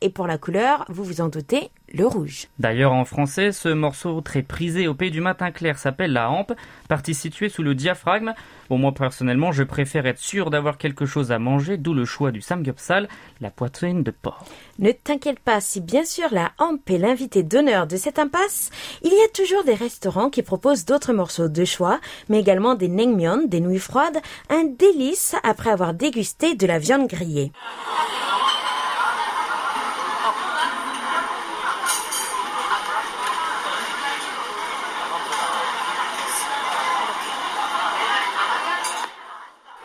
et 0.02 0.10
pour 0.10 0.28
la 0.28 0.38
couleur, 0.38 0.86
vous 0.90 1.04
vous 1.04 1.22
en 1.22 1.28
doutez, 1.28 1.72
le 1.94 2.06
rouge. 2.06 2.48
D'ailleurs, 2.60 2.94
en 2.94 3.06
français, 3.06 3.52
ce 3.52 3.70
morceau 3.70 4.22
très 4.22 4.42
prisé 4.42 4.88
au 4.88 4.94
pays 4.94 5.12
du 5.12 5.22
matin 5.22 5.52
clair 5.52 5.78
s'appelle 5.78 6.14
la 6.14 6.30
hampe, 6.30 6.54
partie 6.90 7.14
située 7.14 7.50
sous 7.50 7.64
le 7.64 7.74
diaphragme. 7.74 8.34
Bon, 8.70 8.78
moi 8.78 8.92
personnellement, 8.92 9.52
je 9.52 9.64
préfère 9.64 10.06
être 10.06 10.20
sûr 10.20 10.50
d'avoir 10.50 10.78
quelque 10.78 11.06
chose 11.06 11.32
à 11.32 11.40
manger, 11.40 11.78
d'où 11.78 11.94
le 11.94 12.06
choix 12.06 12.32
du 12.32 12.42
samgyeopsal, 12.42 13.08
la 13.42 13.50
poitrine 13.50 14.04
de 14.04 14.12
porc. 14.12 14.46
Ne 14.80 14.92
t'inquiète 14.92 15.40
pas, 15.40 15.62
si 15.62 15.82
bien 15.82 16.04
sûr 16.04 16.28
la 16.32 16.52
hampe 16.60 16.90
est 16.90 16.98
l'invité 16.98 17.44
d'honneur 17.44 17.88
de 17.88 17.98
cette 17.98 18.20
impasse, 18.20 18.70
il 19.04 19.12
y 19.12 19.24
a 19.24 19.34
toujours 19.34 19.64
des 19.64 19.76
restaurants 19.76 20.30
qui 20.30 20.44
proposent 20.44 20.86
d'autres 20.86 21.14
morceaux 21.14 21.48
de 21.48 21.66
choix, 21.66 22.00
mais 22.30 22.40
également 22.40 22.76
des 22.76 22.88
naengmyeon, 22.90 23.48
des 23.48 23.62
nouilles 23.62 23.80
froides, 23.80 24.20
un 24.50 24.66
délice 24.66 25.36
après 25.44 25.70
avoir 25.70 25.94
dégusté 25.94 26.56
de 26.56 26.68
la 26.68 26.80
viande 26.80 27.08
grillée. 27.08 27.52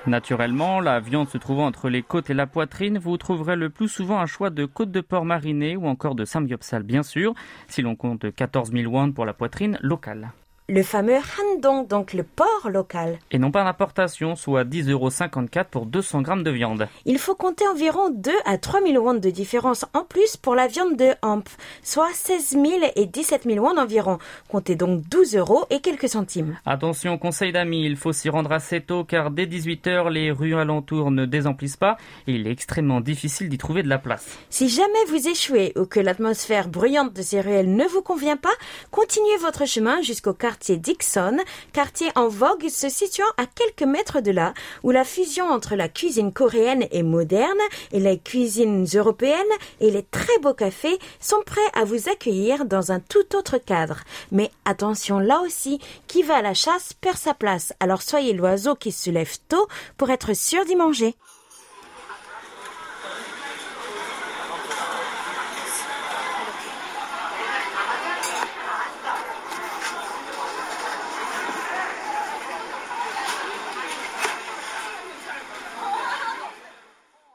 Naturellement, 0.06 0.80
la 0.80 0.98
viande 0.98 1.28
se 1.28 1.36
trouvant 1.36 1.66
entre 1.66 1.90
les 1.90 2.02
côtes 2.02 2.30
et 2.30 2.34
la 2.34 2.46
poitrine, 2.46 2.98
vous 2.98 3.18
trouverez 3.18 3.54
le 3.54 3.68
plus 3.68 3.88
souvent 3.88 4.18
un 4.18 4.24
choix 4.24 4.48
de 4.48 4.64
côte 4.64 4.90
de 4.90 5.02
porc 5.02 5.26
marinée 5.26 5.76
ou 5.76 5.86
encore 5.86 6.14
de 6.14 6.24
samgyeopsal 6.24 6.82
bien 6.82 7.02
sûr, 7.02 7.34
si 7.68 7.82
l'on 7.82 7.96
compte 7.96 8.34
14 8.34 8.72
000 8.72 8.90
won 8.90 9.12
pour 9.12 9.26
la 9.26 9.34
poitrine 9.34 9.78
locale. 9.82 10.32
Le 10.72 10.84
fameux 10.84 11.16
handong, 11.16 11.88
donc 11.88 12.12
le 12.12 12.22
porc 12.22 12.70
local. 12.70 13.18
Et 13.32 13.40
non 13.40 13.50
pas 13.50 13.64
d'importation, 13.64 14.36
soit 14.36 14.62
10,54€ 14.62 15.64
pour 15.64 15.84
200 15.84 16.22
grammes 16.22 16.44
de 16.44 16.50
viande. 16.52 16.86
Il 17.06 17.18
faut 17.18 17.34
compter 17.34 17.66
environ 17.66 18.08
2 18.10 18.30
à 18.44 18.56
3 18.56 18.80
000 18.86 19.04
won 19.04 19.14
de 19.14 19.30
différence 19.30 19.84
en 19.94 20.04
plus 20.04 20.36
pour 20.36 20.54
la 20.54 20.68
viande 20.68 20.96
de 20.96 21.08
hamp, 21.22 21.42
soit 21.82 22.12
16 22.14 22.50
000 22.50 22.64
et 22.94 23.06
17 23.06 23.46
000 23.50 23.66
won 23.66 23.78
environ. 23.78 24.18
Comptez 24.48 24.76
donc 24.76 25.02
12 25.08 25.38
euros 25.38 25.64
et 25.70 25.80
quelques 25.80 26.08
centimes. 26.08 26.56
Attention, 26.64 27.18
conseil 27.18 27.50
d'amis, 27.50 27.84
il 27.84 27.96
faut 27.96 28.12
s'y 28.12 28.28
rendre 28.28 28.52
assez 28.52 28.80
tôt 28.80 29.02
car 29.02 29.32
dès 29.32 29.46
18h, 29.46 30.08
les 30.08 30.30
rues 30.30 30.54
alentours 30.54 31.10
ne 31.10 31.26
désemplissent 31.26 31.78
pas 31.78 31.96
et 32.28 32.34
il 32.34 32.46
est 32.46 32.52
extrêmement 32.52 33.00
difficile 33.00 33.48
d'y 33.48 33.58
trouver 33.58 33.82
de 33.82 33.88
la 33.88 33.98
place. 33.98 34.38
Si 34.50 34.68
jamais 34.68 35.04
vous 35.08 35.26
échouez 35.26 35.72
ou 35.74 35.86
que 35.86 35.98
l'atmosphère 35.98 36.68
bruyante 36.68 37.12
de 37.12 37.22
ces 37.22 37.40
ruelles 37.40 37.74
ne 37.74 37.86
vous 37.86 38.02
convient 38.02 38.36
pas, 38.36 38.54
continuez 38.92 39.36
votre 39.38 39.66
chemin 39.66 40.00
jusqu'au 40.02 40.32
quartier 40.32 40.59
Dixon, 40.68 41.38
quartier 41.72 42.10
en 42.14 42.28
vogue 42.28 42.68
se 42.68 42.88
situant 42.88 43.30
à 43.36 43.46
quelques 43.46 43.88
mètres 43.88 44.20
de 44.20 44.30
là, 44.30 44.54
où 44.82 44.90
la 44.90 45.04
fusion 45.04 45.46
entre 45.46 45.74
la 45.74 45.88
cuisine 45.88 46.32
coréenne 46.32 46.86
et 46.90 47.02
moderne 47.02 47.48
et 47.92 48.00
les 48.00 48.18
cuisines 48.18 48.86
européennes 48.94 49.36
et 49.80 49.90
les 49.90 50.02
très 50.02 50.38
beaux 50.42 50.54
cafés 50.54 50.98
sont 51.18 51.42
prêts 51.44 51.60
à 51.74 51.84
vous 51.84 52.08
accueillir 52.08 52.64
dans 52.64 52.92
un 52.92 53.00
tout 53.00 53.36
autre 53.36 53.58
cadre. 53.58 54.00
Mais 54.32 54.50
attention 54.64 55.18
là 55.18 55.40
aussi, 55.40 55.80
qui 56.06 56.22
va 56.22 56.36
à 56.36 56.42
la 56.42 56.54
chasse 56.54 56.92
perd 56.92 57.16
sa 57.16 57.34
place, 57.34 57.72
alors 57.80 58.02
soyez 58.02 58.32
l'oiseau 58.32 58.74
qui 58.74 58.92
se 58.92 59.10
lève 59.10 59.36
tôt 59.48 59.66
pour 59.96 60.10
être 60.10 60.34
sûr 60.34 60.64
d'y 60.64 60.76
manger. 60.76 61.14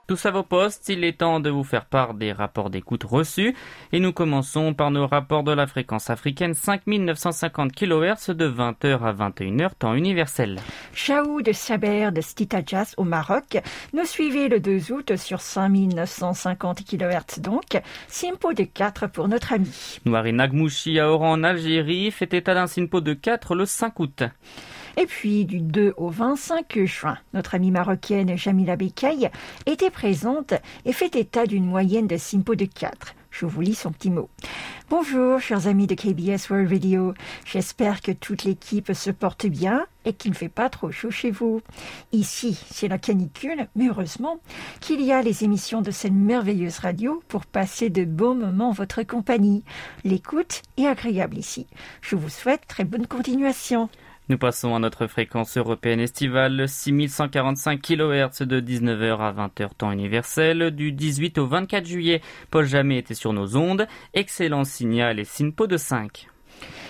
Tous 0.07 0.23
à 0.27 0.31
vos 0.31 0.43
postes, 0.43 0.87
il 0.89 1.03
est 1.03 1.17
temps 1.17 1.39
de 1.39 1.49
vous 1.49 1.63
faire 1.63 1.85
part 1.85 2.13
des 2.13 2.31
rapports 2.31 2.69
d'écoute 2.69 3.03
reçus. 3.03 3.55
Et 3.91 3.99
nous 3.99 4.13
commençons 4.13 4.75
par 4.75 4.91
nos 4.91 5.07
rapports 5.07 5.43
de 5.43 5.51
la 5.51 5.65
fréquence 5.65 6.11
africaine 6.11 6.53
5950 6.53 7.71
kHz 7.71 8.29
de 8.29 8.47
20h 8.47 9.01
à 9.01 9.13
21h 9.13 9.71
temps 9.79 9.95
universel. 9.95 10.59
Chaou 10.93 11.41
de 11.41 11.51
Saber 11.51 12.11
de 12.11 12.21
Stitajas 12.21 12.93
au 12.97 13.03
Maroc 13.03 13.57
nous 13.93 14.05
suivez 14.05 14.47
le 14.47 14.59
2 14.59 14.91
août 14.91 15.15
sur 15.15 15.41
5950 15.41 16.83
kHz 16.83 17.39
donc. 17.39 17.81
Simpo 18.07 18.53
de 18.53 18.63
4 18.63 19.07
pour 19.07 19.27
notre 19.27 19.53
ami. 19.53 19.99
Noiri 20.05 20.33
Nagmouchi 20.33 20.99
à 20.99 21.09
Oran 21.09 21.31
en 21.31 21.43
Algérie 21.43 22.11
fait 22.11 22.31
état 22.35 22.53
d'un 22.53 22.67
Simpo 22.67 23.01
de 23.01 23.13
4 23.13 23.55
le 23.55 23.65
5 23.65 23.99
août. 23.99 24.23
Et 24.97 25.05
puis, 25.05 25.45
du 25.45 25.59
2 25.59 25.93
au 25.97 26.09
25 26.09 26.85
juin, 26.85 27.17
notre 27.33 27.55
amie 27.55 27.71
marocaine 27.71 28.37
Jamila 28.37 28.77
Bekay 28.77 29.29
était 29.65 29.89
présente 29.89 30.53
et 30.85 30.93
fait 30.93 31.15
état 31.15 31.45
d'une 31.45 31.65
moyenne 31.65 32.07
de 32.07 32.15
Simpo 32.15 32.55
de 32.55 32.65
4. 32.65 33.13
Je 33.29 33.45
vous 33.45 33.59
lis 33.59 33.75
son 33.75 33.91
petit 33.91 34.09
mot. 34.09 34.29
Bonjour, 34.89 35.41
chers 35.41 35.67
amis 35.67 35.87
de 35.87 35.95
KBS 35.95 36.49
World 36.49 36.71
Radio. 36.71 37.13
J'espère 37.43 37.99
que 37.99 38.13
toute 38.13 38.45
l'équipe 38.45 38.93
se 38.93 39.11
porte 39.11 39.45
bien 39.47 39.85
et 40.05 40.13
qu'il 40.13 40.31
ne 40.31 40.35
fait 40.37 40.47
pas 40.47 40.69
trop 40.69 40.89
chaud 40.91 41.11
chez 41.11 41.31
vous. 41.31 41.59
Ici, 42.13 42.57
c'est 42.71 42.87
la 42.87 42.97
canicule, 42.97 43.67
mais 43.75 43.89
heureusement 43.89 44.39
qu'il 44.79 45.01
y 45.01 45.11
a 45.11 45.21
les 45.21 45.43
émissions 45.43 45.81
de 45.81 45.91
cette 45.91 46.13
merveilleuse 46.13 46.79
radio 46.79 47.21
pour 47.27 47.45
passer 47.45 47.89
de 47.89 48.05
beaux 48.05 48.33
moments 48.35 48.69
en 48.69 48.71
votre 48.71 49.03
compagnie. 49.03 49.65
L'écoute 50.05 50.61
est 50.77 50.87
agréable 50.87 51.37
ici. 51.37 51.67
Je 51.99 52.15
vous 52.15 52.29
souhaite 52.29 52.65
très 52.67 52.85
bonne 52.85 53.07
continuation. 53.07 53.89
Nous 54.27 54.39
passons 54.39 54.73
à 54.73 54.79
notre 54.79 55.05
fréquence 55.05 55.55
européenne 55.55 55.99
estivale, 55.99 56.67
6145 56.67 57.79
kHz 57.79 58.41
de 58.41 58.59
19h 58.59 59.19
à 59.19 59.31
20h 59.31 59.69
temps 59.77 59.91
universel, 59.91 60.71
du 60.71 60.91
18 60.91 61.37
au 61.37 61.45
24 61.45 61.85
juillet. 61.85 62.21
Paul 62.49 62.65
Jamais 62.65 62.97
était 62.97 63.13
sur 63.13 63.33
nos 63.33 63.55
ondes. 63.55 63.87
Excellent 64.15 64.63
signal 64.63 65.19
et 65.19 65.25
SINPO 65.25 65.67
de 65.67 65.77
5. 65.77 66.27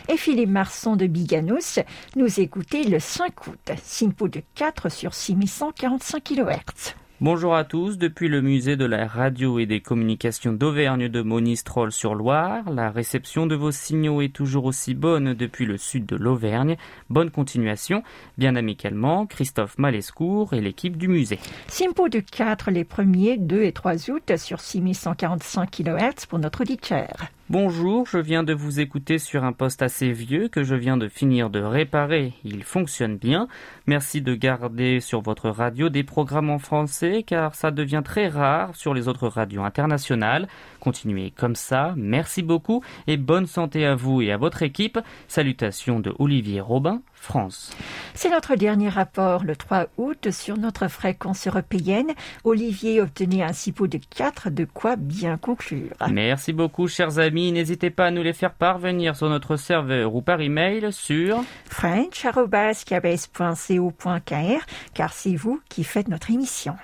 Et 0.07 0.15
Philippe 0.15 0.49
Marson 0.49 0.95
de 0.95 1.07
Biganos 1.07 1.79
nous 2.15 2.39
écoutez 2.39 2.85
le 2.85 2.99
5 2.99 3.47
août, 3.47 3.71
SINPO 3.83 4.29
de 4.29 4.41
4 4.55 4.87
sur 4.87 5.13
6145 5.13 6.23
kHz. 6.23 6.95
Bonjour 7.21 7.55
à 7.55 7.63
tous. 7.63 7.97
Depuis 7.97 8.27
le 8.27 8.41
musée 8.41 8.75
de 8.75 8.83
la 8.83 9.07
radio 9.07 9.57
et 9.57 9.65
des 9.65 9.79
communications 9.79 10.51
d'Auvergne 10.51 11.07
de 11.07 11.21
Monistrol 11.21 11.93
sur 11.93 12.13
Loire, 12.13 12.69
la 12.69 12.91
réception 12.91 13.47
de 13.47 13.55
vos 13.55 13.71
signaux 13.71 14.21
est 14.21 14.35
toujours 14.35 14.65
aussi 14.65 14.93
bonne 14.93 15.33
depuis 15.33 15.65
le 15.65 15.77
sud 15.77 16.05
de 16.05 16.17
l'Auvergne. 16.17 16.75
Bonne 17.09 17.31
continuation. 17.31 18.03
Bien 18.37 18.57
amicalement, 18.57 19.27
Christophe 19.27 19.77
Malescourt 19.77 20.53
et 20.53 20.59
l'équipe 20.59 20.97
du 20.97 21.07
musée. 21.07 21.39
Simpo 21.67 22.09
de 22.09 22.19
4 22.19 22.69
les 22.69 22.83
premiers 22.83 23.37
2 23.37 23.63
et 23.63 23.71
3 23.71 24.11
août 24.11 24.35
sur 24.35 24.59
6145 24.59 25.71
kHz 25.71 26.25
pour 26.27 26.39
notre 26.39 26.63
auditeur. 26.63 27.15
Bonjour, 27.51 28.07
je 28.07 28.17
viens 28.17 28.41
de 28.41 28.55
vous 28.55 28.79
écouter 28.79 29.19
sur 29.19 29.43
un 29.43 29.53
poste 29.53 29.83
assez 29.83 30.11
vieux 30.11 30.47
que 30.47 30.63
je 30.63 30.73
viens 30.73 30.97
de 30.97 31.07
finir 31.07 31.51
de 31.51 31.59
réparer. 31.59 32.33
Il 32.43 32.63
fonctionne 32.63 33.17
bien. 33.17 33.47
Merci 33.85 34.23
de 34.23 34.33
garder 34.33 34.99
sur 34.99 35.21
votre 35.21 35.51
radio 35.51 35.89
des 35.89 36.01
programmes 36.03 36.49
en 36.49 36.57
français 36.57 37.21
car 37.21 37.53
ça 37.53 37.69
devient 37.69 38.01
très 38.03 38.29
rare 38.29 38.75
sur 38.75 38.95
les 38.95 39.07
autres 39.07 39.27
radios 39.27 39.61
internationales. 39.61 40.47
Continuez 40.79 41.29
comme 41.29 41.53
ça. 41.53 41.93
Merci 41.95 42.41
beaucoup 42.41 42.83
et 43.05 43.15
bonne 43.15 43.45
santé 43.45 43.85
à 43.85 43.93
vous 43.93 44.23
et 44.23 44.31
à 44.31 44.37
votre 44.37 44.63
équipe. 44.63 44.97
Salutations 45.27 45.99
de 45.99 46.15
Olivier 46.17 46.61
Robin, 46.61 47.03
France. 47.25 47.71
C'est 48.13 48.29
notre 48.29 48.55
dernier 48.55 48.89
rapport 48.89 49.43
le 49.43 49.55
3 49.55 49.87
août 49.97 50.29
sur 50.31 50.57
notre 50.57 50.87
fréquence 50.87 51.47
européenne. 51.47 52.11
Olivier 52.43 53.01
obtenait 53.01 53.41
un 53.41 53.51
SIPO 53.51 53.87
de 53.87 53.99
4, 54.15 54.51
de 54.51 54.65
quoi 54.65 54.95
bien 54.95 55.37
conclure. 55.37 55.95
Merci 56.11 56.53
beaucoup, 56.53 56.87
chers 56.87 57.17
amis. 57.19 57.51
N'hésitez 57.51 57.89
pas 57.89 58.05
à 58.05 58.11
nous 58.11 58.23
les 58.23 58.33
faire 58.33 58.53
parvenir 58.53 59.15
sur 59.15 59.27
notre 59.29 59.55
serveur 59.57 60.13
ou 60.15 60.21
par 60.21 60.39
email 60.39 60.93
sur 60.93 61.43
french.cabes.co.kr 61.65 64.65
car 64.93 65.13
c'est 65.13 65.35
vous 65.35 65.59
qui 65.67 65.83
faites 65.83 66.07
notre 66.07 66.31
émission. 66.31 66.75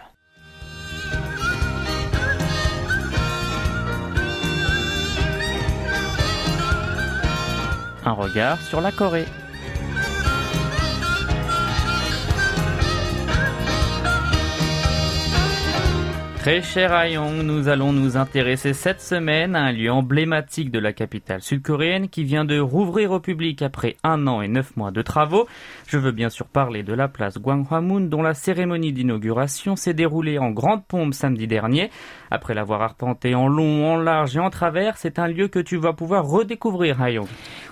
un 8.05 8.13
regard 8.13 8.61
sur 8.61 8.81
la 8.81 8.91
Corée. 8.91 9.25
Très 16.41 16.63
cher 16.63 16.91
Ayong, 16.91 17.43
nous 17.43 17.67
allons 17.67 17.93
nous 17.93 18.17
intéresser 18.17 18.73
cette 18.73 18.99
semaine 18.99 19.55
à 19.55 19.61
un 19.61 19.71
lieu 19.71 19.91
emblématique 19.91 20.71
de 20.71 20.79
la 20.79 20.91
capitale 20.91 21.43
sud-coréenne 21.43 22.09
qui 22.09 22.23
vient 22.23 22.45
de 22.45 22.57
rouvrir 22.59 23.11
au 23.11 23.19
public 23.19 23.61
après 23.61 23.95
un 24.03 24.25
an 24.25 24.41
et 24.41 24.47
neuf 24.47 24.75
mois 24.75 24.89
de 24.89 25.03
travaux. 25.03 25.47
Je 25.85 25.99
veux 25.99 26.11
bien 26.11 26.31
sûr 26.31 26.47
parler 26.47 26.81
de 26.81 26.93
la 26.93 27.07
place 27.07 27.37
Gwanghwamun 27.37 28.09
dont 28.09 28.23
la 28.23 28.33
cérémonie 28.33 28.91
d'inauguration 28.91 29.75
s'est 29.75 29.93
déroulée 29.93 30.39
en 30.39 30.49
grande 30.49 30.83
pompe 30.83 31.13
samedi 31.13 31.45
dernier. 31.45 31.91
Après 32.31 32.55
l'avoir 32.55 32.81
arpenté 32.81 33.35
en 33.35 33.47
long, 33.47 33.93
en 33.93 33.97
large 33.97 34.35
et 34.35 34.39
en 34.39 34.49
travers, 34.49 34.97
c'est 34.97 35.19
un 35.19 35.27
lieu 35.27 35.47
que 35.47 35.59
tu 35.59 35.77
vas 35.77 35.93
pouvoir 35.93 36.25
redécouvrir 36.25 37.03
Ayong. 37.03 37.27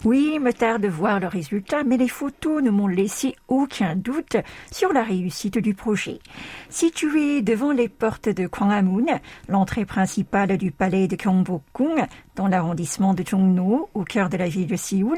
Oui, 0.06 0.38
me 0.40 0.54
tarde 0.54 0.84
de 0.84 0.90
voir 0.90 1.20
le 1.20 1.28
résultat, 1.28 1.84
mais 1.84 1.98
les 1.98 2.08
photos 2.08 2.62
ne 2.62 2.70
m'ont 2.70 2.88
laissé 2.88 3.36
aucun 3.48 3.96
doute 3.96 4.38
sur 4.72 4.94
la 4.94 5.02
réussite 5.02 5.58
du 5.58 5.74
projet. 5.74 6.20
Situé 6.70 7.42
devant 7.42 7.72
les 7.72 7.90
portes 7.90 8.30
de 8.30 8.46
Gwanghwamun, 8.60 9.20
l'entrée 9.48 9.86
principale 9.86 10.58
du 10.58 10.72
palais 10.72 11.08
de 11.08 11.16
Gyeongbokgung, 11.16 12.06
dans 12.36 12.48
l'arrondissement 12.48 13.14
de 13.14 13.24
Jongno, 13.26 13.90
au 13.94 14.04
cœur 14.04 14.28
de 14.28 14.36
la 14.36 14.50
ville 14.50 14.68
de 14.68 14.76
Séoul, 14.76 15.18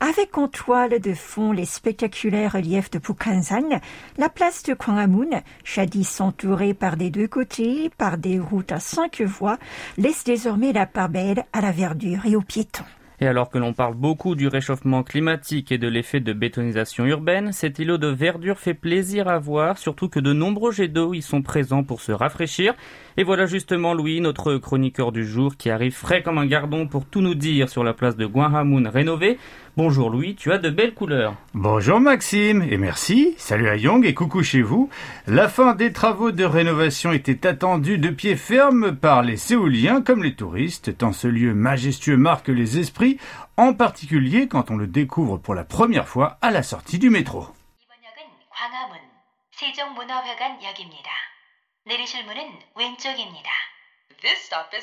avec 0.00 0.36
en 0.36 0.48
toile 0.48 0.98
de 0.98 1.14
fond 1.14 1.52
les 1.52 1.66
spectaculaires 1.66 2.52
reliefs 2.52 2.90
de 2.90 2.98
Bukhansan, 2.98 3.80
la 4.18 4.28
place 4.28 4.64
de 4.64 4.74
Gwanghwamun, 4.74 5.40
jadis 5.62 6.20
entourée 6.20 6.74
par 6.74 6.96
des 6.96 7.10
deux 7.10 7.28
côtés 7.28 7.90
par 7.96 8.18
des 8.18 8.40
routes 8.40 8.72
à 8.72 8.80
cinq 8.80 9.20
voies, 9.20 9.58
laisse 9.96 10.24
désormais 10.24 10.72
la 10.72 10.86
part 10.86 11.10
belle 11.10 11.44
à 11.52 11.60
la 11.60 11.70
verdure 11.70 12.26
et 12.26 12.34
aux 12.34 12.42
piétons. 12.42 12.84
Et 13.22 13.26
alors 13.26 13.50
que 13.50 13.58
l'on 13.58 13.74
parle 13.74 13.94
beaucoup 13.94 14.34
du 14.34 14.48
réchauffement 14.48 15.02
climatique 15.02 15.72
et 15.72 15.76
de 15.76 15.88
l'effet 15.88 16.20
de 16.20 16.32
bétonisation 16.32 17.04
urbaine, 17.04 17.52
cet 17.52 17.78
îlot 17.78 17.98
de 17.98 18.06
verdure 18.06 18.58
fait 18.58 18.72
plaisir 18.72 19.28
à 19.28 19.38
voir, 19.38 19.76
surtout 19.76 20.08
que 20.08 20.20
de 20.20 20.32
nombreux 20.32 20.72
jets 20.72 20.88
d'eau 20.88 21.12
y 21.12 21.20
sont 21.20 21.42
présents 21.42 21.84
pour 21.84 22.00
se 22.00 22.12
rafraîchir. 22.12 22.72
Et 23.18 23.22
voilà 23.22 23.44
justement 23.44 23.92
Louis, 23.92 24.22
notre 24.22 24.56
chroniqueur 24.56 25.12
du 25.12 25.26
jour, 25.26 25.58
qui 25.58 25.68
arrive 25.68 25.94
frais 25.94 26.22
comme 26.22 26.38
un 26.38 26.46
gardon 26.46 26.86
pour 26.86 27.04
tout 27.04 27.20
nous 27.20 27.34
dire 27.34 27.68
sur 27.68 27.84
la 27.84 27.92
place 27.92 28.16
de 28.16 28.24
Gwanghwamun 28.24 28.88
rénovée. 28.88 29.36
Bonjour 29.79 30.09
Louis, 30.09 30.35
tu 30.35 30.51
as 30.51 30.57
de 30.57 30.69
belles 30.69 30.93
couleurs. 30.93 31.35
Bonjour 31.53 31.99
Maxime, 31.99 32.61
et 32.63 32.77
merci. 32.77 33.35
Salut 33.37 33.67
à 33.67 33.75
Young 33.75 34.05
et 34.05 34.13
coucou 34.13 34.43
chez 34.43 34.61
vous. 34.61 34.89
La 35.27 35.49
fin 35.49 35.75
des 35.75 35.91
travaux 35.91 36.31
de 36.31 36.45
rénovation 36.45 37.11
était 37.11 37.45
attendue 37.45 37.97
de 37.97 38.09
pied 38.09 38.35
ferme 38.35 38.95
par 38.95 39.21
les 39.21 39.37
Séouliens 39.37 40.01
comme 40.01 40.23
les 40.23 40.35
touristes, 40.35 40.97
tant 40.97 41.11
ce 41.11 41.27
lieu 41.27 41.53
majestueux 41.53 42.17
marque 42.17 42.47
les 42.47 42.79
esprits, 42.79 43.17
en 43.57 43.73
particulier 43.73 44.47
quand 44.47 44.71
on 44.71 44.77
le 44.77 44.87
découvre 44.87 45.37
pour 45.37 45.55
la 45.55 45.63
première 45.63 46.07
fois 46.07 46.37
à 46.41 46.51
la 46.51 46.63
sortie 46.63 46.99
du 46.99 47.09
métro. 47.09 47.47
이번 47.85 48.03
역은 48.03 48.27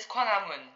광화문 0.08 0.75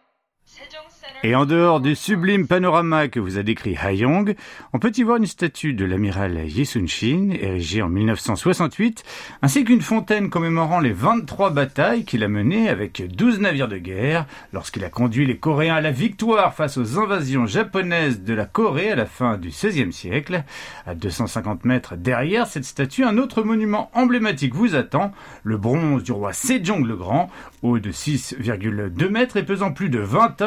Et 1.24 1.36
en 1.36 1.46
dehors 1.46 1.82
du 1.82 1.96
sublime 1.96 2.48
panorama 2.48 3.08
que 3.08 3.20
vous 3.20 3.38
a 3.38 3.44
décrit 3.44 3.78
Haeyong, 3.80 4.34
on 4.74 4.80
peut 4.80 4.92
y 4.96 5.04
voir 5.04 5.18
une 5.18 5.28
statue 5.28 5.74
de 5.74 5.86
l'amiral 5.86 6.48
Yi-Sun-shin, 6.48 7.30
érigée 7.40 7.84
en 7.84 7.90
1968, 7.90 9.04
ainsi 9.44 9.64
qu'une 9.64 9.82
fontaine 9.82 10.32
commémorant 10.32 10.80
les 10.80 10.94
23 10.94 11.52
batailles 11.52 12.06
qu'il 12.06 12.24
a 12.24 12.28
menées 12.28 12.70
avec 12.70 13.04
12 13.16 13.40
navires 13.40 13.68
de 13.68 13.78
guerre 13.78 14.26
lorsqu'il 14.52 14.84
a 14.84 14.90
conduit 14.90 15.28
les 15.28 15.38
Coréens 15.38 15.76
à 15.76 15.82
la 15.82 15.92
victoire 15.92 16.56
face 16.56 16.78
aux 16.78 16.98
invasions 16.98 17.46
japonaises 17.46 18.24
de 18.24 18.34
la 18.34 18.46
Corée 18.46 18.90
à 18.90 18.96
la 18.96 19.06
fin 19.06 19.38
du 19.38 19.50
XVIe 19.50 19.94
siècle. 19.94 20.44
À 20.88 20.96
250 20.96 21.66
mètres 21.66 21.96
derrière 21.96 22.48
cette 22.48 22.66
statue, 22.66 23.04
un 23.04 23.20
autre 23.20 23.44
monument 23.44 23.92
emblématique 23.94 24.56
vous 24.56 24.76
attend, 24.76 25.12
le 25.44 25.58
bronze 25.58 26.04
du 26.04 26.14
roi 26.14 26.34
Sejong 26.34 26.84
le 26.84 26.96
Grand, 26.96 27.30
haut 27.62 27.78
de 27.78 27.92
6,2 27.92 29.08
mètres 29.10 29.38
et 29.38 29.44
pesant 29.44 29.72
plus 29.72 29.90
de 29.90 30.00
20 30.00 30.41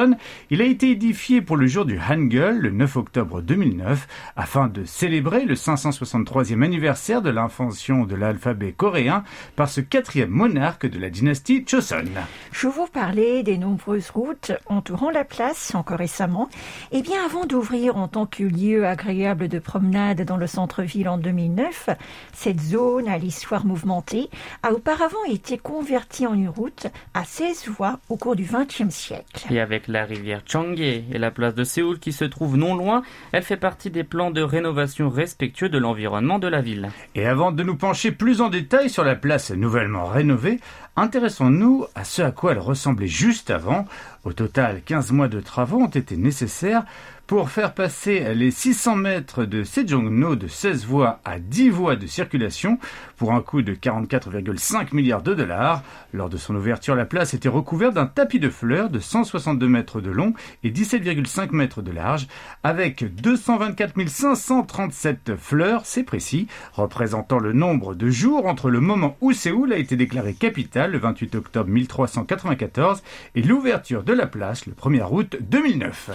Il 0.50 0.61
a 0.61 0.64
été 0.64 0.90
édifié 0.90 1.40
pour 1.40 1.57
le 1.57 1.66
jour 1.66 1.85
du 1.85 1.98
Hangul, 1.98 2.59
le 2.59 2.70
9 2.70 2.96
octobre 2.96 3.42
2009, 3.42 4.09
afin 4.37 4.68
de 4.68 4.85
célébrer 4.85 5.44
le 5.44 5.54
563e 5.54 6.62
anniversaire 6.62 7.22
de 7.22 7.30
l'invention 7.30 8.04
de 8.04 8.14
l'alphabet 8.14 8.72
coréen 8.72 9.24
par 9.57 9.68
ce 9.68 9.80
quatrième 9.80 10.30
monarque 10.30 10.87
de 10.87 10.98
la 10.98 11.11
dynastie 11.11 11.64
Choson. 11.66 12.04
Je 12.52 12.66
vous 12.66 12.87
parlais 12.87 13.42
des 13.42 13.59
nombreuses 13.59 14.11
routes 14.11 14.52
entourant 14.66 15.11
la 15.11 15.24
place 15.24 15.74
encore 15.74 15.98
récemment. 15.98 16.48
Eh 16.92 17.02
bien, 17.02 17.24
avant 17.24 17.46
d'ouvrir 17.46 17.96
en 17.96 18.09
tant 18.09 18.26
que 18.26 18.42
lieu 18.42 18.87
agréable 18.87 19.48
de 19.48 19.59
promenade 19.59 20.22
dans 20.22 20.37
le 20.37 20.46
centre-ville 20.46 21.09
en 21.09 21.18
2009, 21.18 21.90
cette 22.33 22.61
zone 22.61 23.09
à 23.09 23.18
l'histoire 23.18 23.66
mouvementée 23.66 24.30
a 24.62 24.72
auparavant 24.72 25.24
été 25.28 25.59
convertie 25.59 26.26
en 26.26 26.35
une 26.35 26.48
route 26.48 26.87
à 27.14 27.24
16 27.24 27.68
voies 27.68 27.98
au 28.09 28.16
cours 28.16 28.37
du 28.37 28.44
XXe 28.44 28.94
siècle. 28.94 29.46
Et 29.50 29.61
avec 29.61 29.73
la 29.88 30.04
rivière 30.04 30.42
Changi 30.46 31.04
et 31.10 31.18
la 31.18 31.30
place 31.30 31.54
de 31.54 31.64
Séoul 31.64 31.98
qui 31.98 32.12
se 32.12 32.24
trouve 32.24 32.56
non 32.56 32.74
loin, 32.74 33.02
elle 33.32 33.42
fait 33.42 33.56
partie 33.56 33.90
des 33.90 34.04
plans 34.04 34.30
de 34.30 34.42
rénovation 34.42 35.10
respectueux 35.10 35.68
de 35.68 35.78
l'environnement 35.78 36.38
de 36.38 36.48
la 36.48 36.60
ville. 36.60 36.90
Et 37.14 37.26
avant 37.26 37.52
de 37.52 37.62
nous 37.62 37.76
pencher 37.76 38.12
plus 38.12 38.40
en 38.40 38.48
détail 38.48 38.88
sur 38.88 39.04
la 39.04 39.16
place 39.16 39.50
nouvellement 39.50 40.06
rénovée, 40.06 40.60
intéressons-nous 40.96 41.87
à 41.94 42.04
ce 42.04 42.22
à 42.22 42.30
quoi 42.30 42.52
elle 42.52 42.58
ressemblait 42.58 43.06
juste 43.06 43.50
avant. 43.50 43.84
Au 44.24 44.32
total, 44.32 44.82
15 44.84 45.12
mois 45.12 45.28
de 45.28 45.40
travaux 45.40 45.80
ont 45.80 45.87
été 45.87 46.16
nécessaires 46.16 46.84
pour 47.26 47.50
faire 47.50 47.72
passer 47.72 48.34
les 48.34 48.50
600 48.50 48.96
mètres 48.96 49.44
de 49.44 49.64
Sejongno 49.64 50.37
de 50.37 50.46
16 50.46 50.84
voies 50.84 51.20
à 51.24 51.38
10 51.38 51.70
voies 51.70 51.96
de 51.96 52.06
circulation 52.06 52.78
pour 53.16 53.32
un 53.32 53.40
coût 53.40 53.62
de 53.62 53.74
44,5 53.74 54.94
milliards 54.94 55.22
de 55.22 55.34
dollars. 55.34 55.82
Lors 56.12 56.28
de 56.28 56.37
son 56.37 56.54
ouverture, 56.54 56.94
la 56.94 57.06
place 57.06 57.32
était 57.32 57.48
recouverte 57.48 57.94
d'un 57.94 58.06
tapis 58.06 58.40
de 58.40 58.50
fleurs 58.50 58.90
de 58.90 58.98
162 58.98 59.66
mètres 59.68 60.00
de 60.00 60.10
long 60.10 60.34
et 60.62 60.70
17,5 60.70 61.54
mètres 61.54 61.82
de 61.82 61.90
large, 61.90 62.26
avec 62.62 63.04
224 63.14 63.94
537 64.08 65.37
fleurs, 65.37 65.82
c'est 65.84 66.02
précis, 66.02 66.48
représentant 66.72 67.38
le 67.38 67.52
nombre 67.52 67.94
de 67.94 68.10
jours 68.10 68.46
entre 68.46 68.70
le 68.70 68.80
moment 68.80 69.16
où 69.20 69.32
Séoul 69.32 69.72
a 69.72 69.78
été 69.78 69.96
déclarée 69.96 70.34
capitale, 70.34 70.92
le 70.92 70.98
28 70.98 71.34
octobre 71.37 71.70
1394, 71.70 73.02
et 73.34 73.42
l'ouverture 73.42 74.02
de 74.02 74.12
la 74.12 74.26
place, 74.26 74.66
le 74.66 74.72
1er 74.72 75.08
août 75.10 75.37
2009. 75.40 76.10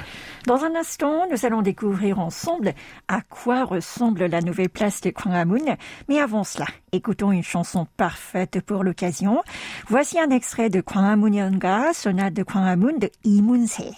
Dans 0.45 0.63
un 0.63 0.75
instant, 0.75 0.98
nous 1.30 1.46
allons 1.46 1.62
découvrir 1.62 2.18
ensemble 2.18 2.74
à 3.06 3.20
quoi 3.20 3.64
ressemble 3.64 4.26
la 4.26 4.40
nouvelle 4.40 4.68
place 4.68 5.00
de 5.00 5.10
Gwanghwamun. 5.10 5.76
Mais 6.08 6.18
avant 6.18 6.42
cela, 6.42 6.66
écoutons 6.92 7.30
une 7.30 7.42
chanson 7.42 7.86
parfaite 7.96 8.60
pour 8.60 8.82
l'occasion. 8.82 9.42
Voici 9.88 10.18
un 10.18 10.30
extrait 10.30 10.70
de 10.70 10.80
Gwanghwamun 10.80 11.34
Yonga, 11.34 11.92
sonate 11.92 12.34
de 12.34 12.42
Gwanghwamun 12.42 12.98
de 12.98 13.10
Lee 13.24 13.42
Moon-se. 13.42 13.92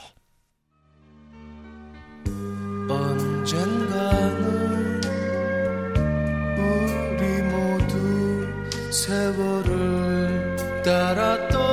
언젠가는 2.89 4.47
우리 6.57 7.43
모두 7.43 8.47
세월을 8.93 10.57
따라 10.85 11.49
떠 11.49 11.70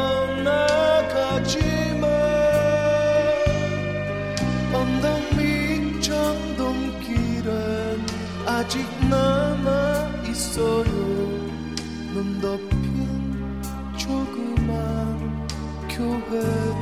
있어요 10.59 10.83
눈 12.13 12.41
덮인 12.41 13.63
조그만 13.97 15.47
교회다 15.89 16.78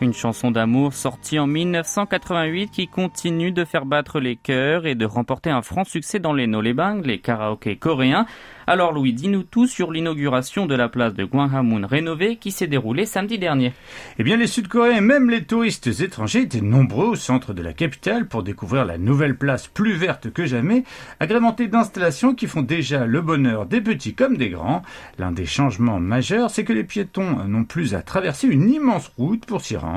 Une 0.00 0.14
chanson 0.14 0.52
d'amour 0.52 0.94
sortie 0.94 1.40
en 1.40 1.48
1988 1.48 2.70
qui 2.70 2.86
continue 2.86 3.50
de 3.50 3.64
faire 3.64 3.84
battre 3.84 4.20
les 4.20 4.36
cœurs 4.36 4.86
et 4.86 4.94
de 4.94 5.04
remporter 5.04 5.50
un 5.50 5.60
franc 5.60 5.82
succès 5.82 6.20
dans 6.20 6.32
les 6.32 6.46
Nolebang, 6.46 7.02
les 7.02 7.18
karaokés 7.18 7.78
coréens. 7.78 8.24
Alors 8.68 8.92
Louis, 8.92 9.12
dis-nous 9.12 9.42
tout 9.42 9.66
sur 9.66 9.90
l'inauguration 9.90 10.66
de 10.66 10.74
la 10.74 10.90
place 10.90 11.14
de 11.14 11.24
Gwanghwamun 11.24 11.86
rénovée 11.86 12.36
qui 12.36 12.52
s'est 12.52 12.66
déroulée 12.66 13.06
samedi 13.06 13.38
dernier. 13.38 13.72
Eh 14.18 14.22
bien 14.22 14.36
les 14.36 14.46
Sud-Coréens 14.46 15.00
même 15.00 15.30
les 15.30 15.44
touristes 15.44 15.88
étrangers 16.00 16.42
étaient 16.42 16.60
nombreux 16.60 17.06
au 17.06 17.16
centre 17.16 17.54
de 17.54 17.62
la 17.62 17.72
capitale 17.72 18.28
pour 18.28 18.42
découvrir 18.42 18.84
la 18.84 18.98
nouvelle 18.98 19.38
place 19.38 19.66
plus 19.66 19.94
verte 19.94 20.30
que 20.30 20.44
jamais, 20.44 20.84
agrémentée 21.18 21.66
d'installations 21.66 22.34
qui 22.34 22.46
font 22.46 22.60
déjà 22.60 23.06
le 23.06 23.22
bonheur 23.22 23.64
des 23.64 23.80
petits 23.80 24.14
comme 24.14 24.36
des 24.36 24.50
grands. 24.50 24.82
L'un 25.18 25.32
des 25.32 25.46
changements 25.46 25.98
majeurs, 25.98 26.50
c'est 26.50 26.64
que 26.64 26.74
les 26.74 26.84
piétons 26.84 27.44
n'ont 27.48 27.64
plus 27.64 27.94
à 27.94 28.02
traverser 28.02 28.48
une 28.48 28.70
immense 28.70 29.10
route 29.16 29.46
pour 29.46 29.62
s'y 29.62 29.78
rendre, 29.78 29.87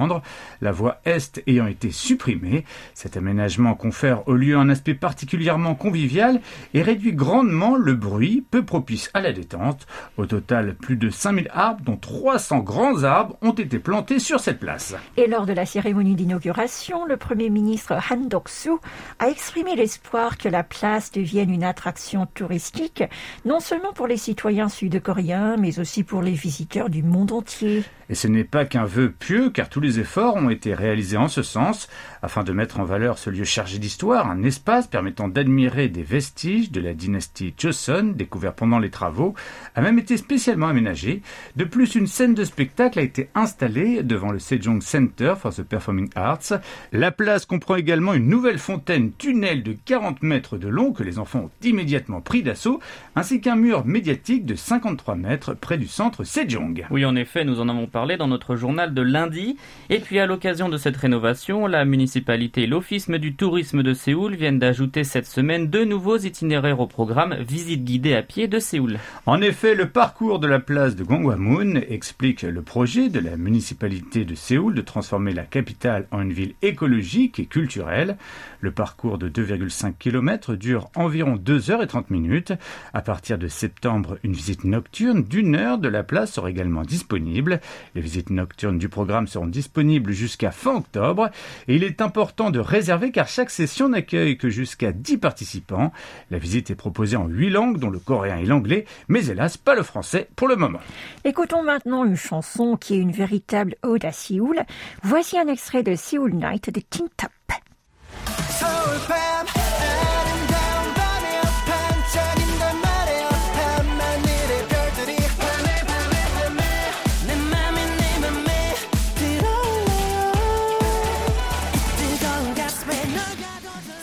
la 0.61 0.71
voie 0.71 0.97
est 1.05 1.41
ayant 1.47 1.67
été 1.67 1.91
supprimée. 1.91 2.65
Cet 2.93 3.17
aménagement 3.17 3.73
confère 3.73 4.27
au 4.27 4.33
lieu 4.33 4.57
un 4.57 4.69
aspect 4.69 4.93
particulièrement 4.93 5.75
convivial 5.75 6.41
et 6.73 6.81
réduit 6.81 7.13
grandement 7.13 7.75
le 7.75 7.93
bruit, 7.93 8.43
peu 8.49 8.63
propice 8.63 9.09
à 9.13 9.21
la 9.21 9.33
détente. 9.33 9.87
Au 10.17 10.25
total, 10.25 10.75
plus 10.75 10.97
de 10.97 11.09
5000 11.09 11.49
arbres, 11.53 11.81
dont 11.83 11.97
300 11.97 12.59
grands 12.59 13.03
arbres, 13.03 13.37
ont 13.41 13.51
été 13.51 13.79
plantés 13.79 14.19
sur 14.19 14.39
cette 14.39 14.59
place. 14.59 14.95
Et 15.17 15.27
lors 15.27 15.45
de 15.45 15.53
la 15.53 15.65
cérémonie 15.65 16.15
d'inauguration, 16.15 17.05
le 17.05 17.17
Premier 17.17 17.49
ministre 17.49 17.93
Han 18.09 18.27
Dok-soo 18.27 18.79
a 19.19 19.29
exprimé 19.29 19.75
l'espoir 19.75 20.37
que 20.37 20.49
la 20.49 20.63
place 20.63 21.11
devienne 21.11 21.51
une 21.51 21.63
attraction 21.63 22.27
touristique, 22.33 23.03
non 23.45 23.59
seulement 23.59 23.93
pour 23.93 24.07
les 24.07 24.17
citoyens 24.17 24.69
sud-coréens, 24.69 25.57
mais 25.57 25.79
aussi 25.79 26.03
pour 26.03 26.21
les 26.21 26.31
visiteurs 26.31 26.89
du 26.89 27.03
monde 27.03 27.31
entier. 27.31 27.83
Et 28.11 28.15
ce 28.15 28.27
n'est 28.27 28.43
pas 28.43 28.65
qu'un 28.65 28.83
vœu 28.83 29.09
pieux, 29.09 29.49
car 29.51 29.69
tous 29.69 29.79
les 29.79 30.01
efforts 30.01 30.35
ont 30.35 30.49
été 30.49 30.73
réalisés 30.73 31.15
en 31.15 31.29
ce 31.29 31.43
sens, 31.43 31.87
afin 32.21 32.43
de 32.43 32.51
mettre 32.51 32.81
en 32.81 32.83
valeur 32.83 33.17
ce 33.17 33.29
lieu 33.29 33.45
chargé 33.45 33.79
d'histoire, 33.79 34.29
un 34.29 34.43
espace 34.43 34.85
permettant 34.85 35.29
d'admirer 35.29 35.87
des 35.87 36.03
vestiges 36.03 36.71
de 36.71 36.81
la 36.81 36.93
dynastie 36.93 37.53
Joseon, 37.57 38.11
découvert 38.13 38.53
pendant 38.53 38.79
les 38.79 38.89
travaux, 38.89 39.33
a 39.75 39.81
même 39.81 39.97
été 39.97 40.17
spécialement 40.17 40.67
aménagé. 40.67 41.21
De 41.55 41.63
plus, 41.63 41.95
une 41.95 42.05
scène 42.05 42.33
de 42.33 42.43
spectacle 42.43 42.99
a 42.99 43.01
été 43.01 43.29
installée 43.33 44.03
devant 44.03 44.33
le 44.33 44.39
Sejong 44.39 44.81
Center 44.81 45.35
for 45.39 45.55
the 45.55 45.63
Performing 45.63 46.09
Arts. 46.15 46.59
La 46.91 47.11
place 47.11 47.45
comprend 47.45 47.77
également 47.77 48.13
une 48.13 48.27
nouvelle 48.27 48.59
fontaine 48.59 49.13
tunnel 49.13 49.63
de 49.63 49.71
40 49.85 50.21
mètres 50.21 50.57
de 50.57 50.67
long 50.67 50.91
que 50.91 51.03
les 51.03 51.17
enfants 51.17 51.45
ont 51.45 51.65
immédiatement 51.65 52.19
pris 52.19 52.43
d'assaut, 52.43 52.81
ainsi 53.15 53.39
qu'un 53.39 53.55
mur 53.55 53.85
médiatique 53.85 54.45
de 54.45 54.55
53 54.55 55.15
mètres 55.15 55.53
près 55.53 55.77
du 55.77 55.87
centre 55.87 56.25
Sejong. 56.25 56.85
Oui, 56.91 57.05
en 57.05 57.15
effet, 57.15 57.45
nous 57.45 57.61
en 57.61 57.69
avons 57.69 57.87
parlé 57.87 58.00
dans 58.17 58.27
notre 58.27 58.55
journal 58.55 58.93
de 58.93 59.01
lundi. 59.01 59.57
Et 59.89 59.99
puis 59.99 60.19
à 60.19 60.25
l'occasion 60.25 60.69
de 60.69 60.77
cette 60.77 60.97
rénovation, 60.97 61.67
la 61.67 61.85
municipalité 61.85 62.63
et 62.63 62.67
l'Office 62.67 63.09
du 63.09 63.35
tourisme 63.35 63.83
de 63.83 63.93
Séoul 63.93 64.35
viennent 64.35 64.59
d'ajouter 64.59 65.03
cette 65.03 65.25
semaine 65.25 65.67
deux 65.67 65.85
nouveaux 65.85 66.17
itinéraires 66.17 66.79
au 66.79 66.87
programme 66.87 67.35
Visite 67.39 67.83
guidée 67.83 68.15
à 68.15 68.21
pied 68.21 68.47
de 68.47 68.59
Séoul. 68.59 68.97
En 69.25 69.41
effet, 69.41 69.75
le 69.75 69.89
parcours 69.89 70.39
de 70.39 70.47
la 70.47 70.59
place 70.59 70.95
de 70.95 71.03
Gangwamun 71.03 71.81
explique 71.89 72.41
le 72.41 72.61
projet 72.61 73.09
de 73.09 73.19
la 73.19 73.37
municipalité 73.37 74.25
de 74.25 74.35
Séoul 74.35 74.73
de 74.73 74.81
transformer 74.81 75.33
la 75.33 75.43
capitale 75.43 76.07
en 76.11 76.21
une 76.21 76.33
ville 76.33 76.53
écologique 76.61 77.39
et 77.39 77.45
culturelle. 77.45 78.17
Le 78.59 78.71
parcours 78.71 79.17
de 79.17 79.29
2,5 79.29 79.93
km 79.97 80.55
dure 80.55 80.89
environ 80.95 81.35
2 81.35 81.71
heures 81.71 81.83
et 81.83 81.87
30 81.87 82.09
minutes. 82.09 82.53
À 82.93 83.01
partir 83.01 83.37
de 83.37 83.47
septembre, 83.47 84.17
une 84.23 84.33
visite 84.33 84.63
nocturne 84.63 85.23
d'une 85.23 85.55
heure 85.55 85.77
de 85.77 85.87
la 85.87 86.03
place 86.03 86.33
sera 86.33 86.49
également 86.49 86.83
disponible. 86.83 87.59
Les 87.95 88.01
visites 88.01 88.29
nocturnes 88.29 88.77
du 88.77 88.89
programme 88.89 89.27
seront 89.27 89.47
disponibles 89.47 90.11
jusqu'à 90.11 90.51
fin 90.51 90.75
octobre 90.75 91.29
et 91.67 91.75
il 91.75 91.83
est 91.83 92.01
important 92.01 92.49
de 92.49 92.59
réserver 92.59 93.11
car 93.11 93.27
chaque 93.27 93.49
session 93.49 93.89
n'accueille 93.89 94.37
que 94.37 94.49
jusqu'à 94.49 94.91
10 94.91 95.17
participants. 95.17 95.91
La 96.29 96.37
visite 96.37 96.71
est 96.71 96.75
proposée 96.75 97.17
en 97.17 97.27
8 97.27 97.49
langues 97.49 97.79
dont 97.79 97.89
le 97.89 97.99
coréen 97.99 98.37
et 98.37 98.45
l'anglais, 98.45 98.85
mais 99.07 99.25
hélas 99.27 99.57
pas 99.57 99.75
le 99.75 99.83
français 99.83 100.27
pour 100.35 100.47
le 100.47 100.55
moment. 100.55 100.79
Écoutons 101.25 101.63
maintenant 101.63 102.05
une 102.05 102.15
chanson 102.15 102.77
qui 102.77 102.95
est 102.95 102.99
une 102.99 103.11
véritable 103.11 103.75
ode 103.83 104.05
à 104.05 104.11
Séoul. 104.11 104.61
Voici 105.03 105.37
un 105.37 105.47
extrait 105.47 105.83
de 105.83 105.95
Seoul 105.95 106.33
Night 106.33 106.69
de 106.73 106.81
Tin 106.81 107.05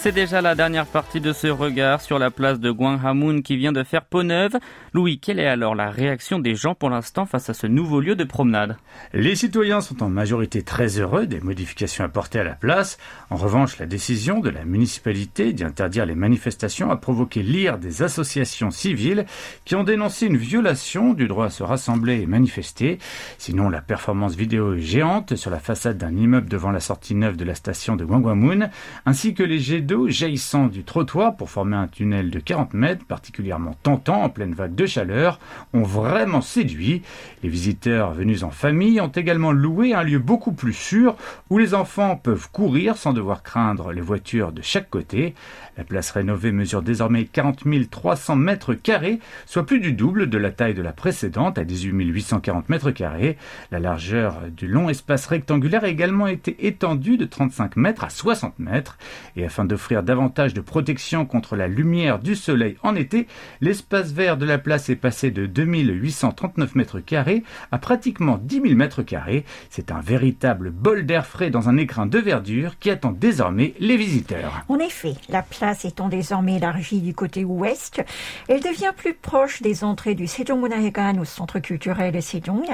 C'est 0.08 0.14
déjà 0.14 0.40
la 0.40 0.54
dernière 0.54 0.86
partie 0.86 1.20
de 1.20 1.34
ce 1.34 1.48
regard 1.48 2.00
sur 2.00 2.18
la 2.18 2.30
place 2.30 2.58
de 2.58 2.70
Gwanghwamun 2.70 3.42
qui 3.42 3.58
vient 3.58 3.72
de 3.72 3.82
faire 3.82 4.06
peau 4.06 4.22
neuve. 4.22 4.56
Louis, 4.94 5.20
quelle 5.20 5.38
est 5.38 5.46
alors 5.46 5.74
la 5.74 5.90
réaction 5.90 6.38
des 6.38 6.54
gens 6.54 6.74
pour 6.74 6.88
l'instant 6.88 7.26
face 7.26 7.50
à 7.50 7.52
ce 7.52 7.66
nouveau 7.66 8.00
lieu 8.00 8.16
de 8.16 8.24
promenade? 8.24 8.78
Les 9.12 9.36
citoyens 9.36 9.82
sont 9.82 10.02
en 10.02 10.08
majorité 10.08 10.62
très 10.62 10.98
heureux 10.98 11.26
des 11.26 11.40
modifications 11.40 12.04
apportées 12.04 12.38
à 12.38 12.44
la 12.44 12.54
place. 12.54 12.96
En 13.28 13.36
revanche, 13.36 13.78
la 13.78 13.84
décision 13.84 14.40
de 14.40 14.48
la 14.48 14.64
municipalité 14.64 15.52
d'interdire 15.52 16.06
les 16.06 16.14
manifestations 16.14 16.90
a 16.90 16.96
provoqué 16.96 17.42
l'ire 17.42 17.76
des 17.76 18.02
associations 18.02 18.70
civiles 18.70 19.26
qui 19.66 19.74
ont 19.74 19.84
dénoncé 19.84 20.24
une 20.24 20.38
violation 20.38 21.12
du 21.12 21.28
droit 21.28 21.44
à 21.44 21.50
se 21.50 21.62
rassembler 21.62 22.22
et 22.22 22.26
manifester. 22.26 22.98
Sinon, 23.36 23.68
la 23.68 23.82
performance 23.82 24.36
vidéo 24.36 24.72
est 24.72 24.80
géante 24.80 25.36
sur 25.36 25.50
la 25.50 25.58
façade 25.58 25.98
d'un 25.98 26.16
immeuble 26.16 26.48
devant 26.48 26.70
la 26.70 26.80
sortie 26.80 27.14
neuve 27.14 27.36
de 27.36 27.44
la 27.44 27.54
station 27.54 27.94
de 27.94 28.06
Gwanghwamun, 28.06 28.70
ainsi 29.04 29.34
que 29.34 29.42
les 29.42 29.58
jets 29.58 29.82
d'eau 29.82 29.97
jaillissant 30.06 30.66
du 30.66 30.84
trottoir 30.84 31.36
pour 31.36 31.50
former 31.50 31.76
un 31.76 31.88
tunnel 31.88 32.30
de 32.30 32.38
40 32.38 32.74
mètres 32.74 33.04
particulièrement 33.04 33.74
tentant 33.82 34.22
en 34.22 34.28
pleine 34.28 34.54
vague 34.54 34.74
de 34.74 34.86
chaleur 34.86 35.40
ont 35.72 35.82
vraiment 35.82 36.40
séduit. 36.40 37.02
Les 37.42 37.48
visiteurs 37.48 38.12
venus 38.12 38.44
en 38.44 38.50
famille 38.50 39.00
ont 39.00 39.08
également 39.08 39.50
loué 39.50 39.94
un 39.94 40.02
lieu 40.04 40.18
beaucoup 40.18 40.52
plus 40.52 40.72
sûr 40.72 41.16
où 41.50 41.58
les 41.58 41.74
enfants 41.74 42.16
peuvent 42.16 42.50
courir 42.50 42.96
sans 42.96 43.12
devoir 43.12 43.42
craindre 43.42 43.92
les 43.92 44.00
voitures 44.00 44.52
de 44.52 44.62
chaque 44.62 44.90
côté. 44.90 45.34
La 45.76 45.84
place 45.84 46.10
rénovée 46.10 46.52
mesure 46.52 46.82
désormais 46.82 47.24
40 47.24 47.64
300 47.90 48.36
mètres 48.36 48.74
carrés, 48.74 49.20
soit 49.46 49.66
plus 49.66 49.80
du 49.80 49.92
double 49.92 50.28
de 50.28 50.38
la 50.38 50.50
taille 50.50 50.74
de 50.74 50.82
la 50.82 50.92
précédente 50.92 51.58
à 51.58 51.64
18 51.64 51.88
840 52.04 52.68
mètres 52.68 52.90
carrés. 52.90 53.38
La 53.70 53.78
largeur 53.78 54.42
du 54.50 54.66
long 54.66 54.88
espace 54.88 55.26
rectangulaire 55.26 55.84
a 55.84 55.88
également 55.88 56.26
été 56.26 56.66
étendue 56.66 57.16
de 57.16 57.24
35 57.24 57.76
mètres 57.76 58.04
à 58.04 58.10
60 58.10 58.58
mètres. 58.58 58.98
Et 59.36 59.44
afin 59.44 59.64
d'offrir 59.64 59.87
davantage 59.96 60.54
de 60.54 60.60
protection 60.60 61.26
contre 61.26 61.56
la 61.56 61.68
lumière 61.68 62.18
du 62.18 62.34
soleil 62.34 62.76
en 62.82 62.94
été, 62.94 63.26
l'espace 63.60 64.12
vert 64.12 64.36
de 64.36 64.46
la 64.46 64.58
place 64.58 64.88
est 64.88 64.96
passé 64.96 65.30
de 65.30 65.46
2839 65.46 66.74
mètres 66.74 67.00
carrés 67.00 67.42
à 67.72 67.78
pratiquement 67.78 68.38
10 68.40 68.62
000 68.62 68.74
mètres 68.74 69.02
carrés. 69.02 69.44
C'est 69.70 69.90
un 69.90 70.00
véritable 70.00 70.70
bol 70.70 71.06
d'air 71.06 71.26
frais 71.26 71.50
dans 71.50 71.68
un 71.68 71.76
écrin 71.76 72.06
de 72.06 72.18
verdure 72.18 72.78
qui 72.78 72.90
attend 72.90 73.12
désormais 73.12 73.74
les 73.80 73.96
visiteurs. 73.96 74.64
En 74.68 74.78
effet, 74.78 75.14
la 75.28 75.42
place 75.42 75.84
étant 75.84 76.08
désormais 76.08 76.56
élargie 76.56 77.00
du 77.00 77.14
côté 77.14 77.44
ouest, 77.44 78.02
elle 78.48 78.60
devient 78.60 78.92
plus 78.96 79.14
proche 79.14 79.62
des 79.62 79.84
entrées 79.84 80.14
du 80.14 80.26
Sejongmunhaegan 80.26 81.18
au 81.18 81.24
centre 81.24 81.58
culturel 81.58 82.12
de 82.12 82.20
Sejong, 82.20 82.66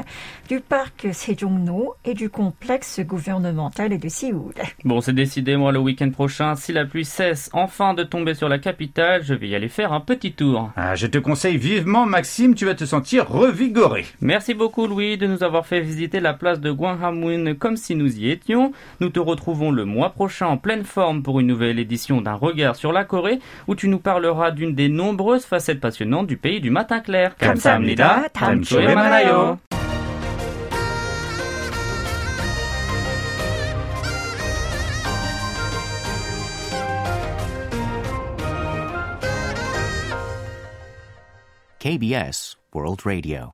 du 0.48 0.60
parc 0.60 1.08
Sejongno 1.12 1.94
et 2.04 2.14
du 2.14 2.30
complexe 2.30 3.00
gouvernemental 3.00 3.98
de 3.98 4.08
Séoul. 4.08 4.54
Bon, 4.84 5.00
c'est 5.00 5.12
décidé, 5.12 5.56
moi, 5.56 5.72
le 5.72 5.78
week-end 5.78 6.10
prochain, 6.10 6.54
si 6.54 6.72
la 6.72 6.84
pluie 6.84 7.03
cesse 7.03 7.49
enfin 7.53 7.93
de 7.93 8.03
tomber 8.03 8.33
sur 8.33 8.49
la 8.49 8.59
capitale, 8.59 9.23
je 9.23 9.33
vais 9.33 9.47
y 9.47 9.55
aller 9.55 9.69
faire 9.69 9.93
un 9.93 9.99
petit 9.99 10.33
tour. 10.33 10.71
Ah, 10.75 10.95
je 10.95 11.07
te 11.07 11.17
conseille 11.17 11.57
vivement, 11.57 12.05
Maxime, 12.05 12.55
tu 12.55 12.65
vas 12.65 12.75
te 12.75 12.85
sentir 12.85 13.27
revigoré. 13.27 14.05
Merci 14.21 14.53
beaucoup, 14.53 14.87
Louis, 14.87 15.17
de 15.17 15.27
nous 15.27 15.43
avoir 15.43 15.65
fait 15.65 15.81
visiter 15.81 16.19
la 16.19 16.33
place 16.33 16.59
de 16.59 16.71
Gwanghwamun 16.71 17.55
comme 17.55 17.77
si 17.77 17.95
nous 17.95 18.19
y 18.19 18.29
étions. 18.29 18.71
Nous 18.99 19.09
te 19.09 19.19
retrouvons 19.19 19.71
le 19.71 19.85
mois 19.85 20.11
prochain 20.11 20.47
en 20.47 20.57
pleine 20.57 20.83
forme 20.83 21.23
pour 21.23 21.39
une 21.39 21.47
nouvelle 21.47 21.79
édition 21.79 22.21
d'un 22.21 22.33
regard 22.33 22.75
sur 22.75 22.91
la 22.91 23.03
Corée, 23.03 23.39
où 23.67 23.75
tu 23.75 23.87
nous 23.87 23.99
parleras 23.99 24.51
d'une 24.51 24.75
des 24.75 24.89
nombreuses 24.89 25.45
facettes 25.45 25.79
passionnantes 25.79 26.27
du 26.27 26.37
pays 26.37 26.61
du 26.61 26.69
matin 26.69 26.99
clair. 26.99 27.35
감사합니다. 27.39 28.27
다음 28.33 28.61
주에 28.61 28.93
만나요. 28.93 29.72
KBS 41.84 42.56
World 42.72 43.04
Radio. 43.04 43.52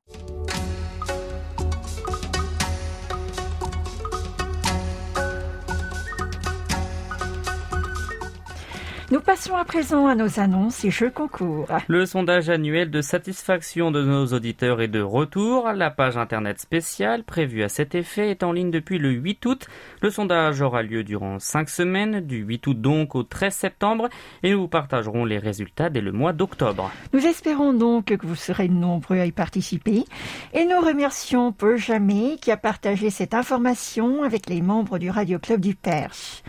Nous 9.11 9.19
passons 9.19 9.57
à 9.57 9.65
présent 9.65 10.07
à 10.07 10.15
nos 10.15 10.39
annonces 10.39 10.85
et 10.85 10.89
jeux 10.89 11.09
concours. 11.09 11.67
Le 11.89 12.05
sondage 12.05 12.49
annuel 12.49 12.89
de 12.89 13.01
satisfaction 13.01 13.91
de 13.91 14.01
nos 14.01 14.27
auditeurs 14.27 14.79
est 14.79 14.87
de 14.87 15.01
retour. 15.01 15.69
La 15.73 15.91
page 15.91 16.15
internet 16.15 16.61
spéciale 16.61 17.25
prévue 17.25 17.61
à 17.63 17.67
cet 17.67 17.93
effet 17.93 18.31
est 18.31 18.41
en 18.41 18.53
ligne 18.53 18.71
depuis 18.71 18.99
le 18.99 19.09
8 19.09 19.45
août. 19.45 19.67
Le 20.01 20.11
sondage 20.11 20.61
aura 20.61 20.81
lieu 20.81 21.03
durant 21.03 21.39
5 21.39 21.67
semaines, 21.67 22.21
du 22.21 22.37
8 22.37 22.67
août 22.67 22.79
donc 22.79 23.13
au 23.15 23.23
13 23.23 23.53
septembre, 23.53 24.07
et 24.43 24.51
nous 24.51 24.61
vous 24.61 24.67
partagerons 24.69 25.25
les 25.25 25.39
résultats 25.39 25.89
dès 25.89 25.99
le 25.99 26.13
mois 26.13 26.31
d'octobre. 26.31 26.89
Nous 27.11 27.25
espérons 27.27 27.73
donc 27.73 28.05
que 28.05 28.25
vous 28.25 28.35
serez 28.35 28.69
nombreux 28.69 29.19
à 29.19 29.25
y 29.25 29.33
participer 29.33 30.05
et 30.53 30.65
nous 30.65 30.79
remercions 30.79 31.51
Paul 31.51 31.75
Jamais 31.75 32.37
qui 32.41 32.49
a 32.49 32.55
partagé 32.55 33.09
cette 33.09 33.33
information 33.33 34.23
avec 34.23 34.47
les 34.47 34.61
membres 34.61 34.99
du 34.99 35.09
Radio 35.09 35.37
Club 35.37 35.59
du 35.59 35.75
Perche. 35.75 36.43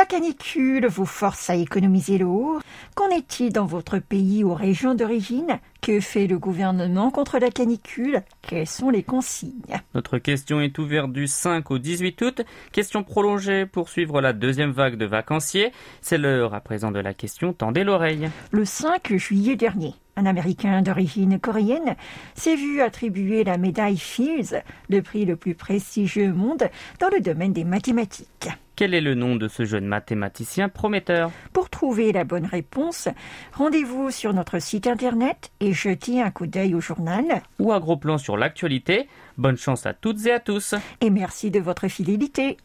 La 0.00 0.06
canicule 0.06 0.86
vous 0.86 1.04
force 1.04 1.50
à 1.50 1.56
économiser 1.56 2.16
l'eau. 2.16 2.58
Qu'en 2.94 3.10
est-il 3.10 3.52
dans 3.52 3.66
votre 3.66 3.98
pays 3.98 4.42
ou 4.42 4.54
région 4.54 4.94
d'origine? 4.94 5.60
Que 5.82 6.00
fait 6.00 6.26
le 6.26 6.38
gouvernement 6.38 7.10
contre 7.10 7.38
la 7.38 7.50
canicule? 7.50 8.22
Quelles 8.40 8.66
sont 8.66 8.88
les 8.88 9.02
consignes? 9.02 9.82
Notre 9.94 10.16
question 10.16 10.62
est 10.62 10.78
ouverte 10.78 11.12
du 11.12 11.26
5 11.26 11.70
au 11.70 11.76
18 11.76 12.22
août. 12.22 12.42
Question 12.72 13.02
prolongée 13.02 13.66
pour 13.66 13.90
suivre 13.90 14.22
la 14.22 14.32
deuxième 14.32 14.70
vague 14.70 14.96
de 14.96 15.04
vacanciers. 15.04 15.70
C'est 16.00 16.16
l'heure 16.16 16.54
à 16.54 16.60
présent 16.60 16.90
de 16.90 16.98
la 16.98 17.12
question. 17.12 17.52
Tendez 17.52 17.84
l'oreille. 17.84 18.30
Le 18.52 18.64
5 18.64 19.14
juillet 19.18 19.56
dernier, 19.56 19.92
un 20.16 20.24
Américain 20.24 20.80
d'origine 20.80 21.38
coréenne 21.38 21.94
s'est 22.34 22.56
vu 22.56 22.80
attribuer 22.80 23.44
la 23.44 23.58
médaille 23.58 23.98
Fields, 23.98 24.62
le 24.88 25.02
prix 25.02 25.26
le 25.26 25.36
plus 25.36 25.54
prestigieux 25.54 26.30
au 26.30 26.34
monde 26.34 26.70
dans 27.00 27.10
le 27.10 27.20
domaine 27.20 27.52
des 27.52 27.64
mathématiques. 27.64 28.48
Quel 28.80 28.94
est 28.94 29.02
le 29.02 29.14
nom 29.14 29.36
de 29.36 29.46
ce 29.46 29.66
jeune 29.66 29.84
mathématicien 29.84 30.70
prometteur 30.70 31.30
Pour 31.52 31.68
trouver 31.68 32.12
la 32.12 32.24
bonne 32.24 32.46
réponse, 32.46 33.08
rendez-vous 33.52 34.10
sur 34.10 34.32
notre 34.32 34.58
site 34.58 34.86
internet 34.86 35.50
et 35.60 35.74
jetez 35.74 36.22
un 36.22 36.30
coup 36.30 36.46
d'œil 36.46 36.74
au 36.74 36.80
journal. 36.80 37.42
Ou 37.58 37.74
un 37.74 37.78
gros 37.78 37.98
plan 37.98 38.16
sur 38.16 38.38
l'actualité 38.38 39.06
Bonne 39.36 39.58
chance 39.58 39.84
à 39.84 39.92
toutes 39.92 40.24
et 40.24 40.32
à 40.32 40.40
tous. 40.40 40.74
Et 41.02 41.10
merci 41.10 41.50
de 41.50 41.60
votre 41.60 41.88
fidélité. 41.88 42.56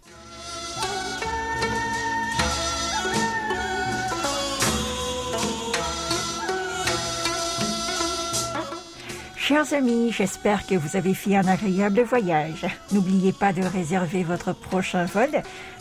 Chers 9.48 9.74
amis, 9.74 10.12
j'espère 10.12 10.66
que 10.66 10.74
vous 10.74 10.98
avez 10.98 11.14
fait 11.14 11.36
un 11.36 11.46
agréable 11.46 12.02
voyage. 12.02 12.66
N'oubliez 12.92 13.32
pas 13.32 13.54
de 13.54 13.62
réserver 13.62 14.24
votre 14.24 14.54
prochain 14.54 15.06
vol, 15.06 15.30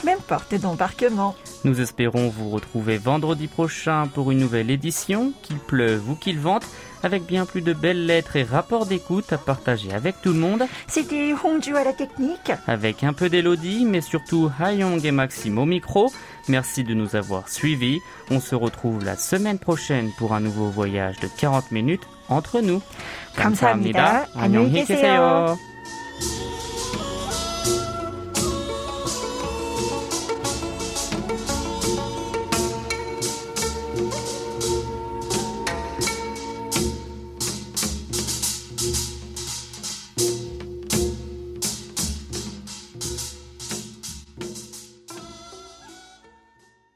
même 0.04 0.18
porte 0.18 0.54
d'embarquement. 0.54 1.34
Nous 1.64 1.80
espérons 1.80 2.28
vous 2.28 2.50
retrouver 2.50 2.98
vendredi 2.98 3.46
prochain 3.46 4.06
pour 4.12 4.30
une 4.30 4.38
nouvelle 4.40 4.70
édition, 4.70 5.32
qu'il 5.40 5.56
pleuve 5.56 6.10
ou 6.10 6.14
qu'il 6.14 6.38
vente, 6.38 6.66
avec 7.02 7.24
bien 7.24 7.46
plus 7.46 7.62
de 7.62 7.72
belles 7.72 8.04
lettres 8.04 8.36
et 8.36 8.42
rapports 8.42 8.84
d'écoute 8.84 9.32
à 9.32 9.38
partager 9.38 9.94
avec 9.94 10.20
tout 10.20 10.34
le 10.34 10.38
monde, 10.40 10.64
C'était 10.86 11.32
Hongju 11.32 11.74
à 11.74 11.84
la 11.84 11.94
technique. 11.94 12.52
avec 12.66 13.02
un 13.02 13.14
peu 13.14 13.30
d'élodie, 13.30 13.86
mais 13.86 14.02
surtout 14.02 14.50
Hayong 14.60 15.02
et 15.06 15.10
Maxime 15.10 15.56
au 15.56 15.64
micro. 15.64 16.12
Merci 16.48 16.84
de 16.84 16.92
nous 16.92 17.16
avoir 17.16 17.48
suivis. 17.48 18.00
On 18.30 18.40
se 18.40 18.54
retrouve 18.54 19.02
la 19.02 19.16
semaine 19.16 19.58
prochaine 19.58 20.10
pour 20.18 20.34
un 20.34 20.40
nouveau 20.40 20.68
voyage 20.68 21.18
de 21.20 21.28
40 21.28 21.70
minutes 21.72 22.06
entre 22.30 22.60
nous. 22.62 22.80
감사합니다. 23.36 24.02
감사합니다. 24.02 24.40
안녕히 24.40 24.84
계세요. 24.84 25.56